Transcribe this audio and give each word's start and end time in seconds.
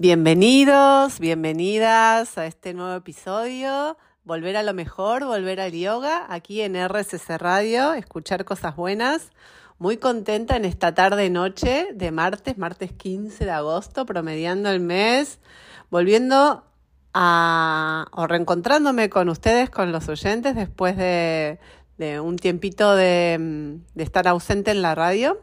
Bienvenidos, 0.00 1.18
bienvenidas 1.18 2.38
a 2.38 2.46
este 2.46 2.72
nuevo 2.72 2.94
episodio. 2.94 3.96
Volver 4.22 4.56
a 4.56 4.62
lo 4.62 4.72
mejor, 4.72 5.24
volver 5.24 5.60
al 5.60 5.72
yoga, 5.72 6.24
aquí 6.28 6.60
en 6.60 6.76
RSS 6.76 7.36
Radio, 7.38 7.94
escuchar 7.94 8.44
cosas 8.44 8.76
buenas. 8.76 9.32
Muy 9.80 9.96
contenta 9.96 10.54
en 10.54 10.66
esta 10.66 10.94
tarde 10.94 11.30
noche 11.30 11.88
de 11.92 12.12
martes, 12.12 12.56
martes 12.58 12.92
15 12.92 13.44
de 13.44 13.50
agosto, 13.50 14.06
promediando 14.06 14.70
el 14.70 14.78
mes, 14.78 15.40
volviendo 15.90 16.62
a, 17.12 18.06
o 18.12 18.28
reencontrándome 18.28 19.10
con 19.10 19.28
ustedes, 19.28 19.68
con 19.68 19.90
los 19.90 20.08
oyentes, 20.08 20.54
después 20.54 20.96
de, 20.96 21.58
un 22.22 22.36
tiempito 22.36 22.94
de, 22.94 23.80
estar 23.96 24.28
ausente 24.28 24.70
en 24.70 24.82
la 24.82 24.94
radio. 24.94 25.42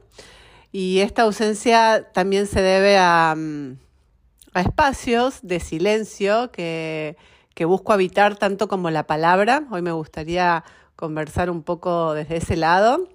Y 0.72 1.00
esta 1.00 1.24
ausencia 1.24 2.08
también 2.14 2.48
se 2.48 2.62
debe 2.62 2.98
a 2.98 3.36
espacios 4.62 5.39
de 5.42 5.60
silencio 5.60 6.52
que, 6.52 7.18
busco 7.66 7.93
habitar 7.93 8.36
tanto 8.36 8.68
como 8.68 8.89
la 8.89 9.07
palabra. 9.07 9.64
Hoy 9.71 9.82
me 9.82 9.92
gustaría 9.92 10.64
conversar 10.96 11.50
un 11.50 11.64
poco 11.64 12.14
desde 12.14 12.38
ese 12.38 12.56
lado, 12.56 13.10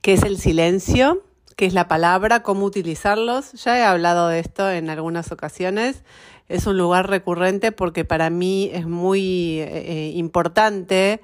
qué 0.00 0.14
es 0.14 0.22
el 0.22 0.38
silencio, 0.38 1.22
qué 1.56 1.66
es 1.66 1.74
la 1.74 1.88
palabra, 1.88 2.42
cómo 2.42 2.64
utilizarlos. 2.64 3.52
Ya 3.52 3.78
he 3.78 3.84
hablado 3.84 4.28
de 4.28 4.40
esto 4.40 4.70
en 4.70 4.90
algunas 4.90 5.32
ocasiones. 5.32 6.04
Es 6.48 6.66
un 6.66 6.76
lugar 6.76 7.08
recurrente 7.08 7.72
porque 7.72 8.04
para 8.04 8.30
mí 8.30 8.70
es 8.72 8.86
muy 8.86 9.60
eh, 9.60 10.12
importante 10.14 11.20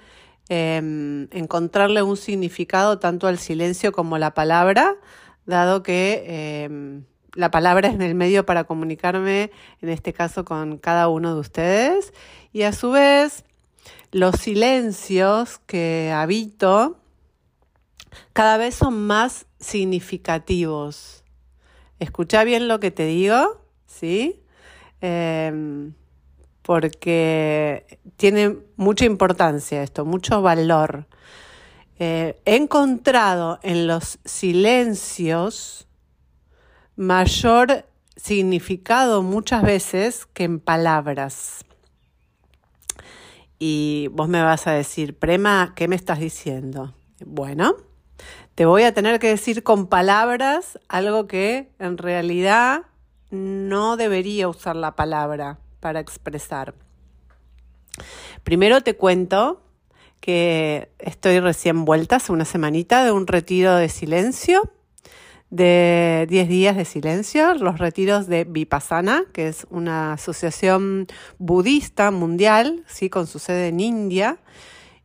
em, 0.48 1.28
encontrarle 1.30 2.02
un 2.02 2.16
significado 2.16 2.98
tanto 2.98 3.26
al 3.26 3.38
silencio 3.38 3.92
como 3.92 4.16
a 4.16 4.18
la 4.18 4.32
palabra, 4.32 4.96
dado 5.44 5.82
que 5.82 6.64
em, 6.64 7.04
la 7.34 7.50
palabra 7.50 7.88
es 7.88 8.00
el 8.00 8.14
medio 8.14 8.44
para 8.46 8.64
comunicarme, 8.64 9.50
en 9.80 9.88
este 9.88 10.12
caso 10.12 10.44
con 10.44 10.78
cada 10.78 11.08
uno 11.08 11.34
de 11.34 11.40
ustedes. 11.40 12.12
Y 12.52 12.62
a 12.62 12.72
su 12.72 12.90
vez, 12.90 13.44
los 14.12 14.36
silencios 14.36 15.58
que 15.66 16.12
habito 16.14 16.98
cada 18.32 18.56
vez 18.56 18.74
son 18.74 19.06
más 19.06 19.46
significativos. 19.58 21.24
Escucha 21.98 22.44
bien 22.44 22.66
lo 22.66 22.80
que 22.80 22.90
te 22.90 23.04
digo, 23.04 23.60
¿sí? 23.86 24.42
Em, 25.00 25.92
porque 26.62 27.98
tiene 28.16 28.56
mucha 28.76 29.04
importancia 29.04 29.82
esto, 29.82 30.04
mucho 30.04 30.42
valor. 30.42 31.06
Eh, 31.98 32.40
he 32.46 32.56
encontrado 32.56 33.60
en 33.62 33.86
los 33.86 34.18
silencios 34.24 35.86
mayor 37.00 37.86
significado 38.14 39.22
muchas 39.22 39.62
veces 39.62 40.26
que 40.26 40.44
en 40.44 40.60
palabras. 40.60 41.64
Y 43.58 44.08
vos 44.12 44.28
me 44.28 44.42
vas 44.42 44.66
a 44.66 44.72
decir, 44.72 45.18
Prema, 45.18 45.72
¿qué 45.74 45.88
me 45.88 45.96
estás 45.96 46.18
diciendo? 46.18 46.92
Bueno, 47.24 47.74
te 48.54 48.66
voy 48.66 48.82
a 48.82 48.92
tener 48.92 49.18
que 49.18 49.28
decir 49.28 49.62
con 49.62 49.86
palabras 49.86 50.78
algo 50.88 51.26
que 51.26 51.70
en 51.78 51.96
realidad 51.96 52.82
no 53.30 53.96
debería 53.96 54.48
usar 54.48 54.76
la 54.76 54.94
palabra 54.94 55.58
para 55.80 56.00
expresar. 56.00 56.74
Primero 58.44 58.82
te 58.82 58.94
cuento 58.94 59.62
que 60.20 60.90
estoy 60.98 61.40
recién 61.40 61.86
vuelta 61.86 62.16
hace 62.16 62.30
una 62.30 62.44
semanita 62.44 63.04
de 63.04 63.12
un 63.12 63.26
retiro 63.26 63.74
de 63.76 63.88
silencio 63.88 64.70
de 65.50 66.26
10 66.30 66.48
días 66.48 66.76
de 66.76 66.84
silencio, 66.84 67.54
los 67.54 67.78
retiros 67.78 68.28
de 68.28 68.44
Vipassana, 68.44 69.24
que 69.32 69.48
es 69.48 69.66
una 69.70 70.12
asociación 70.12 71.08
budista 71.38 72.12
mundial, 72.12 72.84
¿sí? 72.86 73.10
con 73.10 73.26
su 73.26 73.40
sede 73.40 73.68
en 73.68 73.80
India. 73.80 74.38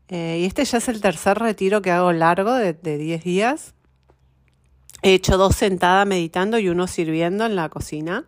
Eh, 0.07 0.39
y 0.41 0.45
este 0.45 0.63
ya 0.63 0.77
es 0.77 0.87
el 0.87 1.01
tercer 1.01 1.39
retiro 1.39 1.81
que 1.81 1.91
hago 1.91 2.13
largo 2.13 2.53
de, 2.53 2.73
10 2.73 3.23
días. 3.23 3.73
He 5.01 5.15
hecho 5.15 5.37
dos 5.37 5.55
sentadas 5.55 6.07
meditando 6.07 6.59
y 6.59 6.69
uno 6.69 6.85
sirviendo 6.85 7.45
en 7.45 7.55
la 7.55 7.69
cocina. 7.69 8.25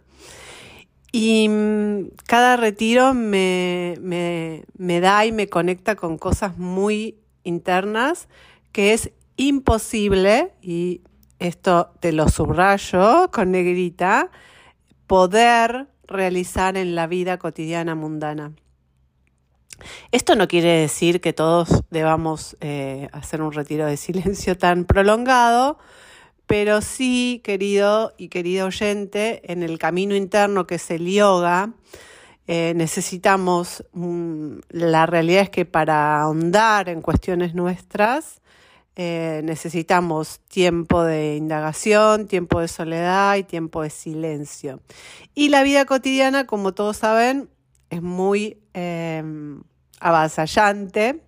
Y 1.11 1.47
mm, 1.47 2.09
cada 2.25 2.57
retiro 2.57 3.13
me, 3.13 3.95
me, 4.01 4.65
me 4.75 4.99
da 4.99 5.25
y 5.25 5.31
me 5.31 5.49
conecta 5.49 5.95
con 5.95 6.17
cosas 6.17 6.57
muy 6.57 7.19
internas 7.43 8.27
que 8.71 8.93
es 8.93 9.11
imposible 9.37 10.51
y 10.61 11.01
esto 11.39 11.91
te 11.99 12.11
lo 12.11 12.29
subrayo 12.29 13.29
con 13.31 13.51
negrita, 13.51 14.29
poder 15.05 15.87
realizar 16.07 16.77
en 16.77 16.95
la 16.95 17.07
vida 17.07 17.37
cotidiana 17.37 17.95
mundana. 17.95 18.53
Esto 20.11 20.35
no 20.35 20.47
quiere 20.47 20.79
decir 20.79 21.21
que 21.21 21.33
todos 21.33 21.83
debamos 21.91 22.57
eh, 22.61 23.09
hacer 23.11 23.41
un 23.41 23.51
retiro 23.51 23.85
de 23.85 23.97
silencio 23.97 24.57
tan 24.57 24.85
prolongado, 24.85 25.77
pero 26.47 26.81
sí, 26.81 27.41
querido 27.43 28.13
y 28.17 28.29
querido 28.29 28.67
oyente, 28.67 29.51
en 29.51 29.63
el 29.63 29.77
camino 29.77 30.15
interno 30.15 30.65
que 30.65 30.75
es 30.75 30.89
el 30.91 31.07
yoga, 31.07 31.73
eh, 32.47 32.71
necesitamos, 32.75 33.83
la 34.69 35.05
realidad 35.05 35.43
es 35.43 35.49
que 35.49 35.65
para 35.65 36.21
ahondar 36.21 36.87
en 36.87 37.01
cuestiones 37.01 37.53
nuestras, 37.53 38.41
eh, 38.99 39.41
necesitamos 39.43 40.39
tiempo 40.47 41.03
de 41.03 41.35
indagación, 41.35 42.27
tiempo 42.27 42.59
de 42.59 42.67
soledad 42.67 43.35
y 43.35 43.43
tiempo 43.43 43.83
de 43.83 43.91
silencio. 43.91 44.81
Y 45.35 45.49
la 45.49 45.61
vida 45.61 45.85
cotidiana, 45.85 46.47
como 46.47 46.73
todos 46.73 46.97
saben, 46.97 47.47
es 47.91 48.01
muy 48.01 48.57
em, 48.73 49.61
avasallante. 49.99 51.23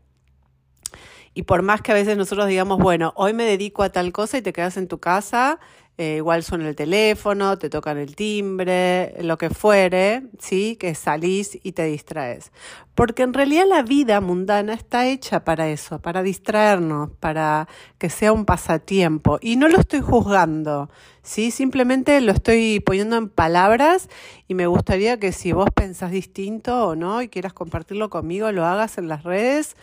Y 1.35 1.43
por 1.43 1.61
más 1.61 1.83
que 1.83 1.91
a 1.91 1.93
veces 1.93 2.17
nosotros 2.17 2.47
digamos, 2.47 2.79
bueno, 2.79 3.13
hoy 3.15 3.33
me 3.33 3.43
dedico 3.43 3.83
a 3.83 3.91
tal 3.91 4.11
cosa 4.11 4.39
y 4.39 4.41
te 4.41 4.51
quedas 4.51 4.75
en 4.75 4.87
tu 4.87 4.99
casa 4.99 5.59
eh, 6.01 6.15
igual 6.15 6.43
suena 6.43 6.69
el 6.69 6.77
teléfono, 6.77 7.57
te 7.57 7.69
tocan 7.69 7.97
el 7.97 8.15
timbre, 8.15 9.21
lo 9.21 9.37
que 9.37 9.49
fuere, 9.49 10.23
¿sí? 10.39 10.77
Que 10.77 10.95
salís 10.95 11.59
y 11.61 11.73
te 11.73 11.83
distraes. 11.83 12.53
Porque 12.95 13.23
en 13.23 13.33
realidad 13.33 13.65
la 13.67 13.81
vida 13.81 14.21
mundana 14.21 14.75
está 14.75 15.07
hecha 15.07 15.43
para 15.43 15.67
eso, 15.67 15.99
para 15.99 16.23
distraernos, 16.23 17.09
para 17.19 17.67
que 17.97 18.09
sea 18.09 18.31
un 18.31 18.45
pasatiempo. 18.45 19.39
Y 19.41 19.57
no 19.57 19.67
lo 19.67 19.77
estoy 19.77 19.99
juzgando, 19.99 20.89
¿sí? 21.21 21.51
Simplemente 21.51 22.21
lo 22.21 22.31
estoy 22.31 22.79
poniendo 22.79 23.17
en 23.17 23.27
palabras 23.27 24.07
y 24.47 24.53
me 24.53 24.67
gustaría 24.67 25.19
que 25.19 25.33
si 25.33 25.51
vos 25.51 25.67
pensás 25.75 26.11
distinto 26.11 26.87
o 26.87 26.95
no 26.95 27.21
y 27.21 27.27
quieras 27.27 27.51
compartirlo 27.51 28.09
conmigo, 28.09 28.49
lo 28.53 28.65
hagas 28.65 28.97
en 28.99 29.09
las 29.09 29.23
redes. 29.23 29.75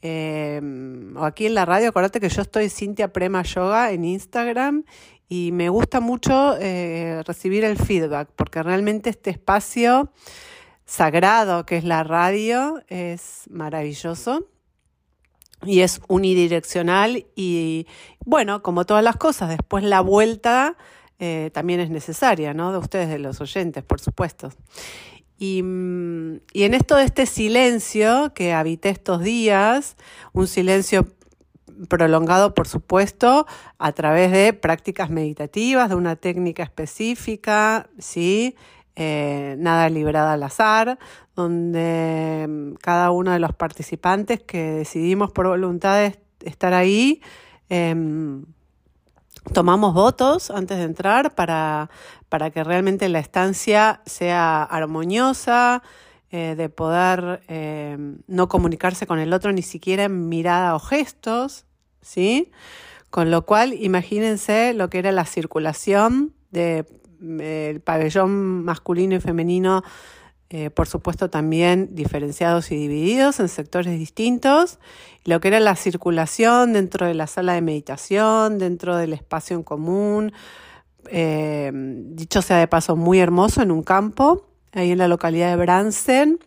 Eh, 0.00 0.62
o 1.14 1.24
aquí 1.24 1.44
en 1.44 1.54
la 1.54 1.66
radio, 1.66 1.90
acuérdate 1.90 2.20
que 2.20 2.30
yo 2.30 2.40
estoy 2.40 2.70
Cintia 2.70 3.12
Prema 3.12 3.42
Yoga 3.42 3.90
en 3.90 4.06
Instagram 4.06 4.84
y 5.28 5.52
me 5.52 5.68
gusta 5.68 6.00
mucho 6.00 6.56
eh, 6.58 7.22
recibir 7.26 7.64
el 7.64 7.76
feedback 7.76 8.30
porque 8.34 8.62
realmente 8.62 9.10
este 9.10 9.30
espacio 9.30 10.10
sagrado 10.86 11.66
que 11.66 11.76
es 11.76 11.84
la 11.84 12.02
radio 12.02 12.82
es 12.88 13.44
maravilloso 13.50 14.48
y 15.64 15.80
es 15.80 16.00
unidireccional 16.08 17.26
y 17.36 17.86
bueno, 18.24 18.62
como 18.62 18.86
todas 18.86 19.04
las 19.04 19.16
cosas, 19.16 19.50
después 19.50 19.84
la 19.84 20.00
vuelta 20.00 20.76
eh, 21.18 21.50
también 21.52 21.80
es 21.80 21.90
necesaria, 21.90 22.54
¿no? 22.54 22.72
De 22.72 22.78
ustedes, 22.78 23.08
de 23.08 23.18
los 23.18 23.40
oyentes, 23.40 23.82
por 23.82 24.00
supuesto. 24.00 24.52
Y, 25.36 25.58
y 26.52 26.62
en 26.62 26.74
esto 26.74 26.96
de 26.96 27.04
este 27.04 27.26
silencio 27.26 28.32
que 28.34 28.52
habité 28.52 28.90
estos 28.90 29.22
días, 29.22 29.96
un 30.32 30.46
silencio 30.46 31.08
prolongado, 31.88 32.54
por 32.54 32.66
supuesto, 32.66 33.46
a 33.78 33.92
través 33.92 34.32
de 34.32 34.52
prácticas 34.52 35.10
meditativas, 35.10 35.88
de 35.88 35.94
una 35.94 36.16
técnica 36.16 36.62
específica, 36.62 37.88
¿sí? 37.98 38.56
Eh, 39.00 39.54
nada 39.58 39.88
librada 39.88 40.32
al 40.32 40.42
azar, 40.42 40.98
donde 41.36 42.46
mm, 42.48 42.74
cada 42.82 43.12
uno 43.12 43.30
de 43.30 43.38
los 43.38 43.54
participantes 43.54 44.42
que 44.42 44.60
decidimos 44.72 45.30
por 45.30 45.46
voluntad 45.46 45.98
de 45.98 46.18
estar 46.44 46.74
ahí, 46.74 47.22
em, 47.68 48.44
tomamos 49.52 49.94
votos 49.94 50.50
antes 50.50 50.78
de 50.78 50.84
entrar 50.84 51.34
para, 51.36 51.90
para 52.28 52.50
que 52.50 52.64
realmente 52.64 53.08
la 53.08 53.20
estancia 53.20 54.00
sea 54.04 54.64
armoniosa, 54.64 55.82
eh, 56.30 56.56
de 56.56 56.68
poder 56.68 57.40
em, 57.48 58.18
no 58.26 58.48
comunicarse 58.48 59.06
con 59.06 59.18
el 59.18 59.32
otro 59.32 59.52
ni 59.52 59.62
siquiera 59.62 60.04
en 60.04 60.28
mirada 60.28 60.74
o 60.74 60.80
gestos, 60.80 61.64
¿sí? 62.00 62.50
Con 63.10 63.30
lo 63.30 63.46
cual, 63.46 63.72
imagínense 63.74 64.74
lo 64.74 64.90
que 64.90 64.98
era 64.98 65.12
la 65.12 65.24
circulación 65.24 66.34
del 66.50 66.86
de, 67.20 67.80
pabellón 67.84 68.64
masculino 68.64 69.14
y 69.14 69.20
femenino, 69.20 69.82
eh, 70.50 70.70
por 70.70 70.88
supuesto 70.88 71.28
también 71.28 71.94
diferenciados 71.94 72.70
y 72.70 72.76
divididos 72.76 73.40
en 73.40 73.48
sectores 73.48 73.98
distintos, 73.98 74.78
lo 75.24 75.40
que 75.40 75.48
era 75.48 75.60
la 75.60 75.76
circulación 75.76 76.72
dentro 76.72 77.06
de 77.06 77.14
la 77.14 77.26
sala 77.26 77.54
de 77.54 77.60
meditación, 77.60 78.58
dentro 78.58 78.96
del 78.96 79.12
espacio 79.12 79.56
en 79.56 79.62
común, 79.62 80.32
eh, 81.10 81.70
dicho 81.74 82.42
sea 82.42 82.58
de 82.58 82.68
paso, 82.68 82.96
muy 82.96 83.18
hermoso 83.20 83.62
en 83.62 83.70
un 83.70 83.82
campo, 83.82 84.46
ahí 84.72 84.92
en 84.92 84.98
la 84.98 85.08
localidad 85.08 85.50
de 85.50 85.56
Bransen. 85.56 86.38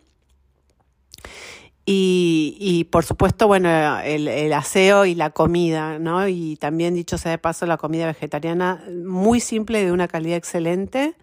Y, 1.84 2.86
por 2.92 3.04
supuesto, 3.04 3.48
bueno, 3.48 3.98
el, 4.00 4.52
aseo 4.52 5.04
y 5.04 5.14
la 5.16 5.30
comida, 5.30 5.98
¿no? 5.98 6.28
Y 6.28 6.56
también, 6.56 6.94
dicho 6.94 7.18
sea 7.18 7.32
de 7.32 7.38
paso, 7.38 7.66
la 7.66 7.76
comida 7.76 8.06
vegetariana 8.06 8.84
muy 9.04 9.40
simple 9.40 9.82
y 9.82 9.86
de 9.86 9.92
una 9.92 10.06
calidad 10.06 10.36
excelente. 10.36 11.16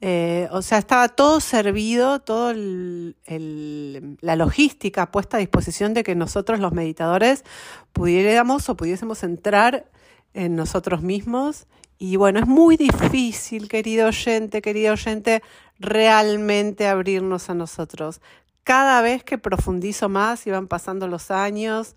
Eh, 0.00 0.46
o 0.52 0.60
sea, 0.62 0.78
estaba 0.78 1.08
todo 1.08 1.40
servido, 1.40 2.20
toda 2.20 2.54
la 2.54 4.36
logística 4.36 5.10
puesta 5.10 5.38
a 5.38 5.40
disposición 5.40 5.94
de 5.94 6.04
que 6.04 6.14
nosotros 6.14 6.60
los 6.60 6.72
meditadores 6.72 7.44
pudiéramos 7.92 8.68
o 8.68 8.76
pudiésemos 8.76 9.22
entrar 9.22 9.86
en 10.34 10.54
nosotros 10.54 11.02
mismos. 11.02 11.66
Y 11.98 12.16
bueno, 12.16 12.40
es 12.40 12.46
muy 12.46 12.76
difícil, 12.76 13.68
querido 13.68 14.08
oyente, 14.08 14.60
querido 14.60 14.92
oyente, 14.92 15.42
realmente 15.80 16.86
abrirnos 16.86 17.48
a 17.48 17.54
nosotros 17.54 18.20
cada 18.68 19.00
vez 19.00 19.24
que 19.24 19.38
profundizo 19.38 20.10
más 20.10 20.46
y 20.46 20.50
van 20.50 20.68
pasando 20.68 21.08
los 21.08 21.30
años 21.30 21.96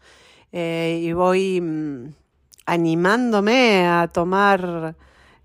eh, 0.53 1.01
y 1.03 1.11
voy 1.11 1.59
mm, 1.59 2.13
animándome 2.65 3.85
a 3.85 4.07
tomar 4.07 4.95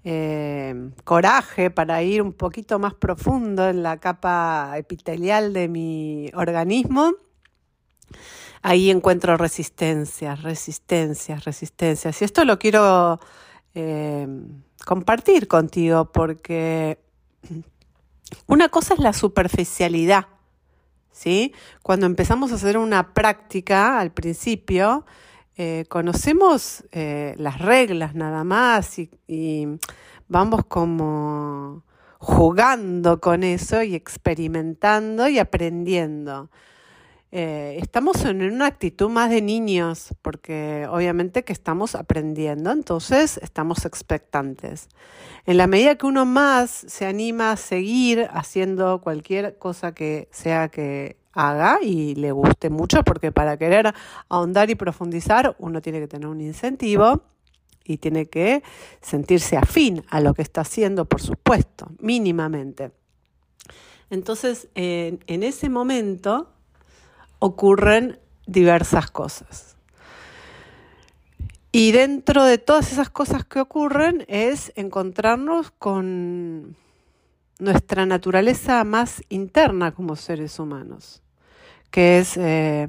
eh, 0.05 0.93
coraje 1.03 1.73
para 1.73 2.01
ir 2.05 2.23
un 2.23 2.33
poquito 2.33 2.79
más 2.79 2.95
profundo 2.95 3.69
en 3.69 3.83
la 3.83 3.97
capa 3.97 4.75
epitelial 4.77 5.53
de 5.53 5.67
mi 5.67 6.31
organismo, 6.33 7.15
ahí 8.63 8.89
encuentro 8.89 9.37
resistencias, 9.37 10.45
resistencias, 10.45 11.45
resistencias. 11.45 12.23
Y 12.23 12.25
esto 12.25 12.45
lo 12.45 12.57
quiero 12.61 13.19
eh, 13.75 14.29
compartir 14.85 15.49
contigo 15.49 16.13
porque 16.13 17.01
una 18.47 18.69
cosa 18.69 18.95
es 18.95 19.01
la 19.01 19.13
superficialidad 19.13 20.36
¿sí? 21.17 21.55
Cuando 21.83 22.07
empezamos 22.07 22.53
a 22.53 22.57
hacer 22.57 22.77
una 22.77 23.15
práctica 23.15 23.99
al 23.99 24.13
principio, 24.13 25.07
eh, 25.57 25.87
conocemos 25.89 26.85
eh, 26.93 27.35
las 27.39 27.59
reglas 27.59 28.15
nada 28.15 28.45
más 28.45 28.99
y, 28.99 29.67
vamos 30.29 30.67
como 30.67 31.85
jugando 32.19 33.21
con 33.21 33.45
eso 33.45 33.83
y 33.83 33.95
experimentando 33.95 35.29
y 35.29 35.39
aprendiendo. 35.39 36.51
Eh, 37.33 37.79
estamos 37.83 38.25
en 38.25 38.41
una 38.43 38.67
actitud 38.67 39.11
más 39.11 39.31
de 39.31 39.43
niños, 39.43 40.15
porque 40.23 40.87
obviamente 40.89 41.43
que 41.43 41.53
estamos 41.53 41.95
aprendiendo, 41.95 42.71
entonces 42.71 43.39
estamos 43.43 43.85
expectantes. 43.85 44.89
En 45.45 45.57
la 45.57 45.67
medida 45.67 45.97
que 45.97 46.07
uno 46.07 46.25
más 46.25 46.71
se 46.71 47.05
anima 47.05 47.53
a 47.53 47.57
seguir 47.57 48.29
haciendo 48.31 49.01
cualquier 49.01 49.59
cosa 49.59 49.93
que 49.93 50.29
sea 50.31 50.69
que 50.69 51.17
haga 51.33 51.81
y 51.83 52.15
le 52.15 52.31
guste 52.33 52.71
mucho, 52.71 53.03
porque 53.03 53.33
para 53.33 53.57
querer 53.57 53.93
ahondar 54.29 54.71
y 54.71 54.77
profundizar 54.77 55.57
uno 55.59 55.83
tiene 55.83 56.01
que 56.01 56.09
tener 56.09 56.29
un 56.29 56.41
incentivo 56.41 57.23
y 57.85 57.99
tiene 57.99 58.27
que 58.27 58.63
sentirse 59.01 59.57
afín 59.57 60.05
a 60.09 60.21
lo 60.21 60.33
que 60.33 60.43
está 60.43 60.63
haciendo, 60.63 61.05
por 61.05 61.21
supuesto, 61.21 61.89
mínimamente. 61.99 62.93
Entonces, 64.11 64.69
en 64.75 65.43
ese 65.43 65.69
momento, 65.69 66.56
ocurren 67.39 68.19
diversas 68.47 69.11
cosas. 69.11 69.77
Y 71.73 71.93
dentro 71.93 72.45
de 72.45 72.59
todas 72.59 72.91
esas 72.93 73.11
cosas 73.11 73.45
que 73.45 73.61
ocurren 73.61 74.25
es 74.29 74.73
encontrarnos 74.77 75.71
con 75.73 76.77
nuestra 77.59 78.07
naturaleza 78.07 78.83
más 78.85 79.23
interna 79.29 79.93
como 79.93 80.17
seres 80.17 80.59
humanos, 80.59 81.23
que 81.91 82.19
es 82.19 82.37
eh, 82.37 82.89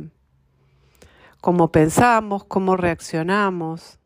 cómo 1.42 1.72
pensamos, 1.72 2.46
cómo 2.46 2.78
reaccionamos, 2.78 4.00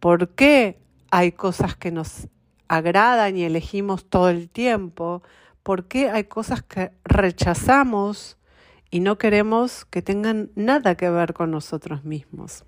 por 0.00 0.28
qué 0.34 0.78
hay 1.10 1.32
cosas 1.32 1.76
que 1.76 1.90
nos 1.90 2.28
agradan 2.68 3.36
y 3.36 3.44
elegimos 3.44 4.04
todo 4.04 4.28
el 4.28 4.48
tiempo, 4.48 5.22
por 5.62 5.86
qué 5.86 6.10
hay 6.10 6.24
cosas 6.24 6.62
que 6.62 6.92
rechazamos 7.04 8.36
y 8.90 9.00
no 9.00 9.18
queremos 9.18 9.84
que 9.84 10.02
tengan 10.02 10.50
nada 10.54 10.94
que 10.96 11.10
ver 11.10 11.34
con 11.34 11.50
nosotros 11.50 12.04
mismos. 12.04 12.64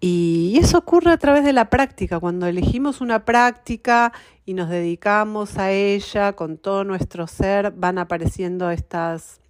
Y 0.00 0.58
eso 0.60 0.78
ocurre 0.78 1.10
a 1.10 1.16
través 1.16 1.44
de 1.44 1.52
la 1.52 1.70
práctica, 1.70 2.20
cuando 2.20 2.46
elegimos 2.46 3.00
una 3.00 3.24
práctica 3.24 4.12
y 4.44 4.52
nos 4.52 4.68
dedicamos 4.68 5.56
a 5.56 5.72
ella 5.72 6.34
con 6.34 6.58
todo 6.58 6.84
nuestro 6.84 7.26
ser, 7.26 7.72
van 7.72 7.98
apareciendo 7.98 8.70
estas, 8.70 9.40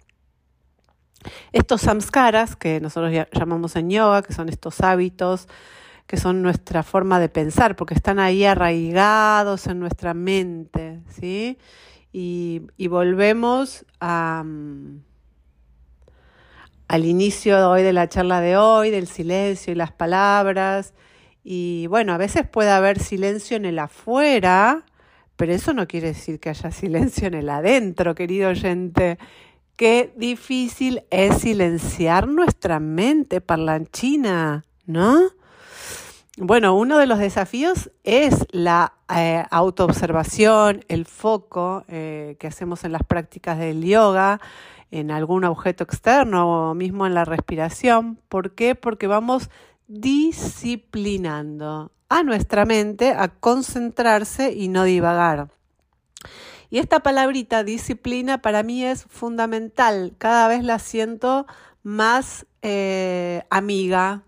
estos 1.51 1.81
samskaras 1.81 2.55
que 2.55 2.79
nosotros 2.79 3.11
llamamos 3.33 3.75
en 3.75 3.89
yoga, 3.89 4.21
que 4.21 4.33
son 4.33 4.47
estos 4.47 4.79
hábitos, 4.79 5.49
que 6.07 6.15
son 6.15 6.41
nuestra 6.41 6.81
forma 6.81 7.19
de 7.19 7.27
pensar, 7.27 7.75
porque 7.75 7.93
están 7.93 8.17
ahí 8.17 8.45
arraigados 8.45 9.67
en 9.67 9.81
nuestra 9.81 10.13
mente, 10.13 11.01
¿sí? 11.09 11.57
Y, 12.13 12.61
y 12.77 12.87
volvemos 12.87 13.85
a, 13.99 14.45
al 16.87 17.05
inicio 17.05 17.57
de 17.57 17.63
hoy 17.63 17.83
de 17.83 17.93
la 17.93 18.07
charla 18.07 18.41
de 18.41 18.57
hoy, 18.57 18.91
del 18.91 19.07
silencio 19.07 19.73
y 19.73 19.75
las 19.75 19.91
palabras. 19.91 20.93
Y 21.43 21.87
bueno, 21.87 22.13
a 22.13 22.17
veces 22.17 22.47
puede 22.47 22.71
haber 22.71 22.99
silencio 22.99 23.57
en 23.57 23.65
el 23.65 23.79
afuera, 23.79 24.85
pero 25.35 25.53
eso 25.53 25.73
no 25.73 25.87
quiere 25.87 26.07
decir 26.07 26.39
que 26.39 26.49
haya 26.49 26.71
silencio 26.71 27.27
en 27.27 27.35
el 27.35 27.49
adentro, 27.49 28.15
querido 28.15 28.49
oyente. 28.49 29.17
Qué 29.75 30.11
difícil 30.15 31.03
es 31.11 31.37
silenciar 31.39 32.27
nuestra 32.27 32.79
mente 32.79 33.41
parlanchina, 33.41 34.65
¿no? 34.85 35.19
Bueno, 36.39 36.75
uno 36.75 36.99
de 36.99 37.07
los 37.07 37.17
desafíos 37.17 37.89
es 38.03 38.45
la 38.51 38.93
eh, 39.15 39.43
autoobservación, 39.49 40.85
el 40.87 41.05
foco 41.05 41.83
eh, 41.87 42.35
que 42.39 42.45
hacemos 42.45 42.83
en 42.83 42.91
las 42.91 43.01
prácticas 43.01 43.57
del 43.57 43.83
yoga, 43.83 44.39
en 44.91 45.11
algún 45.11 45.43
objeto 45.43 45.83
externo 45.83 46.69
o 46.69 46.73
mismo 46.73 47.05
en 47.05 47.13
la 47.13 47.25
respiración. 47.25 48.17
¿Por 48.29 48.55
qué? 48.55 48.75
Porque 48.75 49.07
vamos 49.07 49.49
disciplinando 49.87 51.91
a 52.09 52.23
nuestra 52.23 52.65
mente 52.65 53.11
a 53.11 53.27
concentrarse 53.27 54.53
y 54.53 54.69
no 54.69 54.83
divagar. 54.83 55.49
Y 56.69 56.79
esta 56.79 56.99
palabrita 56.99 57.63
disciplina 57.63 58.41
para 58.41 58.63
mí 58.63 58.83
es 58.83 59.05
fundamental. 59.05 60.13
Cada 60.17 60.47
vez 60.47 60.63
la 60.63 60.79
siento 60.79 61.45
más 61.83 62.45
eh, 62.61 63.43
amiga. 63.49 64.23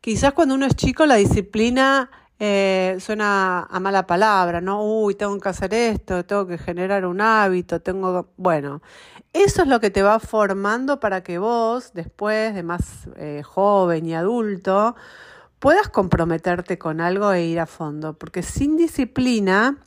Quizás 0.00 0.32
cuando 0.32 0.54
uno 0.54 0.66
es 0.66 0.74
chico 0.74 1.06
la 1.06 1.16
disciplina 1.16 2.10
eh, 2.40 2.96
suena 3.00 3.62
a 3.62 3.80
mala 3.80 4.06
palabra, 4.06 4.60
¿no? 4.60 4.84
Uy, 4.84 5.14
tengo 5.14 5.38
que 5.38 5.48
hacer 5.48 5.74
esto, 5.74 6.24
tengo 6.24 6.46
que 6.46 6.58
generar 6.58 7.04
un 7.04 7.20
hábito, 7.20 7.80
tengo... 7.80 8.32
Bueno, 8.36 8.80
eso 9.32 9.62
es 9.62 9.68
lo 9.68 9.80
que 9.80 9.90
te 9.90 10.02
va 10.02 10.18
formando 10.20 11.00
para 11.00 11.22
que 11.22 11.38
vos, 11.38 11.92
después 11.92 12.54
de 12.54 12.62
más 12.62 13.08
eh, 13.16 13.42
joven 13.44 14.06
y 14.06 14.14
adulto, 14.14 14.96
puedas 15.58 15.88
comprometerte 15.88 16.78
con 16.78 17.00
algo 17.00 17.32
e 17.32 17.44
ir 17.44 17.60
a 17.60 17.66
fondo. 17.66 18.18
Porque 18.18 18.42
sin 18.42 18.76
disciplina, 18.76 19.78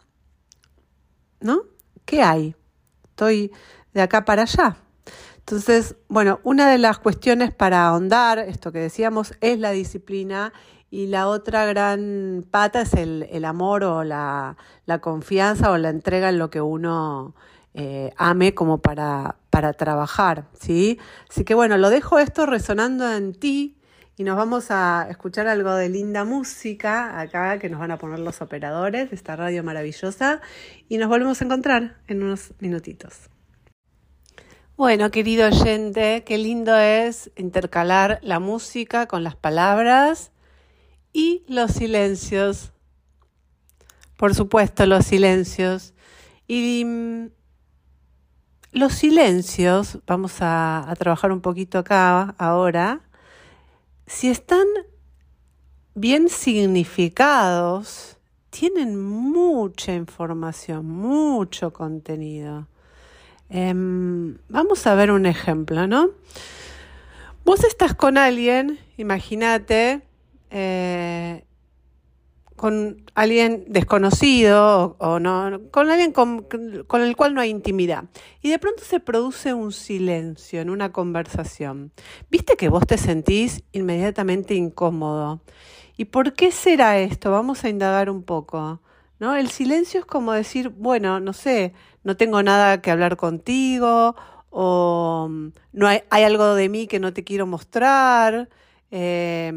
¿no? 1.40 1.64
¿Qué 2.06 2.22
hay? 2.22 2.56
Estoy 3.04 3.52
de 3.94 4.02
acá 4.02 4.26
para 4.26 4.44
allá. 4.44 4.78
Entonces, 5.38 5.96
bueno, 6.08 6.40
una 6.44 6.70
de 6.70 6.78
las 6.78 7.00
cuestiones 7.00 7.54
para 7.54 7.88
ahondar, 7.88 8.40
esto 8.40 8.72
que 8.72 8.80
decíamos, 8.80 9.34
es 9.42 9.60
la 9.60 9.72
disciplina 9.72 10.54
y 10.90 11.08
la 11.08 11.28
otra 11.28 11.66
gran 11.66 12.46
pata 12.50 12.82
es 12.82 12.94
el, 12.94 13.46
amor 13.46 13.84
o 13.84 14.04
la, 14.04 14.58
la, 14.86 15.00
confianza 15.00 15.72
o 15.72 15.78
la 15.78 15.90
entrega 15.90 16.30
en 16.30 16.38
lo 16.38 16.50
que 16.50 16.62
uno 16.62 17.34
eh, 17.74 18.12
ame 18.18 18.54
como 18.54 18.80
para, 18.80 19.36
para 19.50 19.74
trabajar, 19.74 20.46
¿sí? 20.60 21.00
Así 21.30 21.44
que 21.44 21.54
bueno, 21.54 21.78
lo 21.78 21.90
dejo 21.90 22.20
esto 22.20 22.46
resonando 22.46 23.12
en 23.12 23.34
ti 23.34 23.78
y 24.18 24.24
nos 24.24 24.38
vamos 24.38 24.72
a 24.72 25.08
escuchar 25.10 25.48
algo 25.48 25.74
de 25.74 25.90
linda 25.90 26.26
música 26.26 27.20
acá 27.20 27.60
que 27.60 27.70
nos 27.70 27.80
van 27.80 27.92
a 27.92 27.98
poner 27.98 28.20
los 28.20 28.42
operadores 28.42 29.10
de 29.10 29.16
esta 29.16 29.36
radio 29.36 29.64
maravillosa 29.64 30.42
y 30.90 30.98
nos 30.98 31.10
volvemos 31.10 31.42
a 31.42 31.46
encontrar 31.46 31.98
en 32.08 32.24
unos 32.24 32.54
minutitos. 32.60 33.30
Bueno, 34.78 35.12
querido 35.12 35.48
oyente, 35.48 36.24
qué 36.26 36.38
lindo 36.38 36.76
es 36.78 37.32
intercalar 37.36 38.20
la 38.22 38.40
música 38.40 39.06
con 39.06 39.24
las 39.24 39.36
palabras 39.36 40.32
y 41.14 41.44
los 41.48 41.72
silencios. 41.72 42.74
Por 44.18 44.36
supuesto, 44.36 44.86
los 44.86 45.06
silencios. 45.06 45.94
Y 46.48 46.84
mm, 46.86 47.28
los 48.72 48.94
silencios, 48.94 50.00
vamos 50.08 50.38
a, 50.42 50.94
trabajar 50.98 51.32
un 51.32 51.42
poquito 51.42 51.80
acá 51.80 52.36
ahora, 52.38 53.02
si 54.08 54.30
están 54.30 54.66
bien 55.94 56.30
significados 56.30 58.18
tienen 58.50 59.00
mucha 59.00 59.94
información, 59.94 60.86
mucho 60.86 61.72
contenido. 61.72 62.68
Em, 63.50 64.38
vamos 64.50 64.86
a 64.88 64.96
ver 64.96 65.12
un 65.12 65.26
ejemplo, 65.26 65.88
¿no? 65.88 66.10
Vos 67.46 67.64
estás 67.64 67.96
con 67.96 68.18
alguien, 68.18 68.78
imagínate, 68.98 70.02
eh, 70.52 71.44
con 72.62 73.02
alguien 73.16 73.66
desconocido 73.70 74.96
o, 75.00 75.20
no, 75.20 75.62
con 75.72 75.90
alguien 75.90 76.12
con, 76.12 76.44
con, 76.44 77.02
el 77.02 77.16
cual 77.16 77.34
no 77.34 77.42
hay 77.42 77.50
intimidad. 77.50 78.04
Y 78.44 78.52
de 78.52 78.60
pronto 78.60 78.84
se 78.84 79.00
produce 79.00 79.56
un 79.56 79.72
silencio 79.72 80.62
en 80.62 80.70
una 80.70 80.92
conversación. 80.92 81.92
¿Viste 82.30 82.58
que 82.58 82.70
vos 82.70 82.86
te 82.86 83.00
sentís 83.00 83.64
inmediatamente 83.72 84.54
incómodo? 84.54 85.42
¿Y 85.98 86.06
por 86.06 86.34
qué 86.34 86.52
será 86.52 87.00
esto? 87.00 87.32
Vamos 87.32 87.64
a 87.64 87.70
indagar 87.70 88.12
un 88.12 88.22
poco. 88.22 88.80
¿no? 89.18 89.36
El 89.36 89.50
silencio 89.50 90.02
es 90.02 90.06
como 90.06 90.32
decir, 90.32 90.70
bueno, 90.70 91.20
no 91.20 91.34
sé, 91.34 91.74
no 92.04 92.16
tengo 92.16 92.44
nada 92.44 92.80
que 92.80 92.92
hablar 92.92 93.18
contigo 93.18 94.16
o 94.52 95.32
no 95.74 95.88
hay, 95.88 96.04
algo 96.12 96.54
de 96.54 96.70
mí 96.70 96.86
que 96.86 97.00
no 97.00 97.12
te 97.12 97.24
quiero 97.24 97.48
mostrar. 97.48 98.50
Eh, 98.92 99.52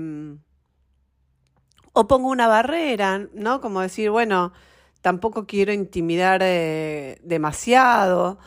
o 1.94 2.06
pongo 2.08 2.28
una 2.28 2.48
barrera, 2.48 3.28
¿no? 3.32 3.60
Como 3.60 3.80
decir, 3.80 4.10
bueno, 4.10 4.52
tampoco 5.00 5.46
quiero 5.46 5.72
intimidar 5.72 6.40
eh, 6.42 7.18
demasiado. 7.22 8.38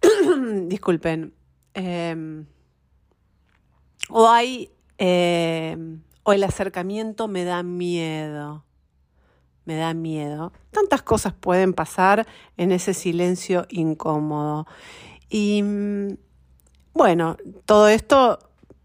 Disculpen. 0.66 1.34
Em, 1.74 2.46
o 4.08 4.28
hay, 4.28 4.70
em, 4.96 6.02
o 6.22 6.32
el 6.32 6.44
acercamiento 6.44 7.28
me 7.28 7.44
da 7.44 7.62
miedo. 7.62 8.64
Me 9.66 9.76
da 9.76 9.92
miedo. 9.92 10.52
Tantas 10.70 11.02
cosas 11.02 11.34
pueden 11.34 11.74
pasar 11.74 12.26
en 12.56 12.72
ese 12.72 12.94
silencio 12.94 13.66
incómodo. 13.68 14.66
Y 15.28 15.62
mm, 15.62 16.16
bueno, 16.94 17.36
todo 17.66 17.88
esto 17.88 18.38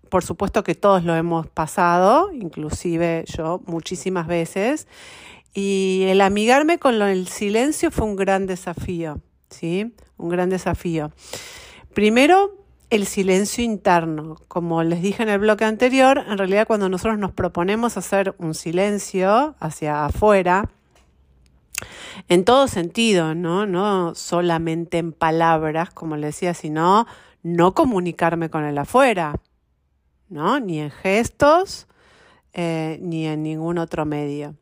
por 0.09 0.23
supuesto 0.23 0.63
que 0.63 0.75
todos 0.75 1.03
lo 1.03 1.15
hemos 1.15 1.47
pasado, 1.47 2.31
inclusive 2.33 3.25
yo 3.27 3.61
muchísimas 3.65 4.27
veces, 4.27 4.87
y 5.53 6.05
el 6.07 6.21
amigarme 6.21 6.79
con 6.79 7.01
el 7.01 7.27
silencio 7.27 7.91
fue 7.91 8.05
un 8.05 8.15
gran 8.15 8.45
desafío, 8.45 9.21
¿sí? 9.49 9.93
Un 10.17 10.29
gran 10.29 10.49
desafío. 10.49 11.11
Primero, 11.93 12.55
el 12.89 13.05
silencio 13.05 13.63
interno. 13.63 14.35
Como 14.47 14.83
les 14.83 15.01
dije 15.01 15.23
en 15.23 15.29
el 15.29 15.39
bloque 15.39 15.65
anterior, 15.65 16.23
en 16.27 16.37
realidad 16.37 16.67
cuando 16.67 16.89
nosotros 16.89 17.19
nos 17.19 17.31
proponemos 17.31 17.97
hacer 17.97 18.35
un 18.37 18.53
silencio 18.53 19.55
hacia 19.59 20.05
afuera, 20.05 20.69
en 22.27 22.43
todo 22.43 22.67
sentido, 22.67 23.35
¿no? 23.35 23.65
No 23.65 24.13
solamente 24.15 24.97
en 24.97 25.13
palabras, 25.13 25.89
como 25.91 26.17
les 26.17 26.35
decía, 26.35 26.53
sino 26.53 27.07
no 27.43 27.73
comunicarme 27.73 28.49
con 28.49 28.65
el 28.65 28.77
afuera. 28.77 29.35
¿No? 30.29 30.59
Ni 30.59 30.79
en 30.79 30.91
gestos, 30.91 31.87
eh, 32.53 32.97
ni 33.01 33.27
en 33.27 33.43
ningún 33.43 33.77
otro 33.77 34.05
medio. 34.05 34.55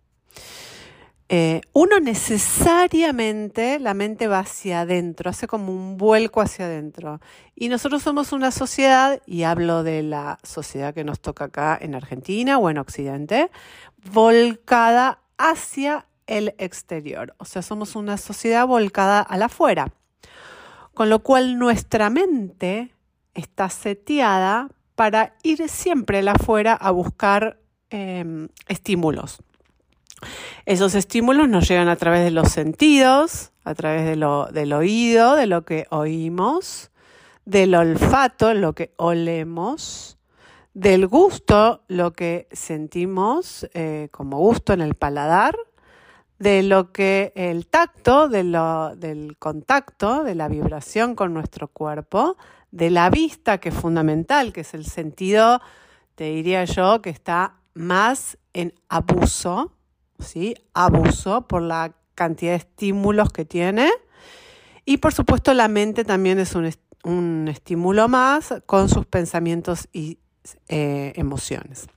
Eh, 1.29 1.59
uno 1.73 1.99
necesariamente, 1.99 3.79
la 3.79 3.93
mente 3.93 4.29
va 4.29 4.39
hacia 4.39 4.81
adentro, 4.81 5.29
hace 5.29 5.45
como 5.45 5.73
un 5.73 5.97
vuelco 5.97 6.39
hacia 6.39 6.65
adentro. 6.65 7.19
Y 7.53 7.67
nosotros 7.67 8.01
somos 8.01 8.31
una 8.31 8.51
sociedad, 8.51 9.21
y 9.25 9.43
hablo 9.43 9.83
de 9.83 10.03
la 10.03 10.39
sociedad 10.43 10.93
que 10.93 11.03
nos 11.03 11.19
toca 11.19 11.45
acá 11.45 11.77
en 11.79 11.95
Argentina 11.95 12.57
o 12.57 12.69
en 12.69 12.77
Occidente, 12.77 13.51
volcada 14.11 15.19
hacia 15.37 16.05
el 16.27 16.55
exterior. 16.57 17.35
O 17.39 17.45
sea, 17.45 17.61
somos 17.61 17.95
una 17.97 18.17
sociedad 18.17 18.65
volcada 18.65 19.21
a 19.21 19.37
la 19.37 19.45
afuera. 19.45 19.91
Con 20.93 21.09
lo 21.09 21.19
cual 21.19 21.59
nuestra 21.59 22.09
mente 22.09 22.93
está 23.33 23.69
seteada 23.69 24.69
para 24.97 25.35
ir 25.43 25.69
siempre 25.69 26.27
afuera 26.27 26.73
a 26.73 26.89
buscar 26.89 27.59
em, 27.91 28.49
estímulos. 28.67 29.37
Esos 30.65 30.95
estímulos 30.95 31.47
nos 31.47 31.67
llegan 31.67 31.87
a 31.87 31.95
través 31.97 32.23
de 32.23 32.31
los 32.31 32.49
sentidos, 32.49 33.51
a 33.63 33.75
través 33.75 34.05
de 34.05 34.15
lo, 34.15 34.47
del 34.47 34.73
oído, 34.73 35.35
de 35.35 35.45
lo 35.45 35.63
que 35.65 35.85
oímos, 35.91 36.89
del 37.45 37.75
olfato, 37.75 38.55
lo 38.55 38.73
que 38.73 38.95
olemos, 38.97 40.17
del 40.73 41.05
gusto, 41.05 41.83
lo 41.87 42.13
que 42.13 42.47
sentimos 42.51 43.69
eh, 43.75 44.07
como 44.09 44.39
gusto 44.39 44.73
en 44.73 44.81
el 44.81 44.95
paladar, 44.95 45.55
de 46.39 46.63
lo 46.63 46.91
que 46.91 47.33
el 47.35 47.67
tacto, 47.67 48.29
del 48.29 49.35
contacto, 49.39 50.23
de 50.23 50.35
la 50.35 50.47
vibración 50.47 51.15
con 51.15 51.33
nuestro 51.33 51.67
cuerpo, 51.67 52.37
de 52.71 52.89
la 52.89 53.09
vista, 53.09 53.59
que 53.59 53.69
es 53.69 53.75
fundamental, 53.75 54.53
que 54.53 54.61
es 54.61 54.73
el 54.73 54.85
sentido, 54.85 55.61
te 56.15 56.25
diría 56.25 56.65
yo, 56.65 57.01
que 57.01 57.09
está 57.09 57.55
más 57.73 58.37
en 58.53 58.73
abuso, 58.89 59.73
¿sí? 60.19 60.55
Abuso 60.73 61.47
por 61.47 61.61
la 61.61 61.93
cantidad 62.15 62.51
de 62.51 62.57
estímulos 62.57 63.31
que 63.31 63.45
tiene. 63.45 63.89
Y 64.85 64.97
por 64.97 65.13
supuesto 65.13 65.53
la 65.53 65.67
mente 65.67 66.03
también 66.03 66.39
es 66.39 66.55
un, 66.55 66.69
un 67.03 67.47
estímulo 67.47 68.07
más 68.07 68.53
con 68.65 68.89
sus 68.89 69.05
pensamientos 69.05 69.87
y 69.91 70.19
eh, 70.67 71.13
emociones. 71.15 71.87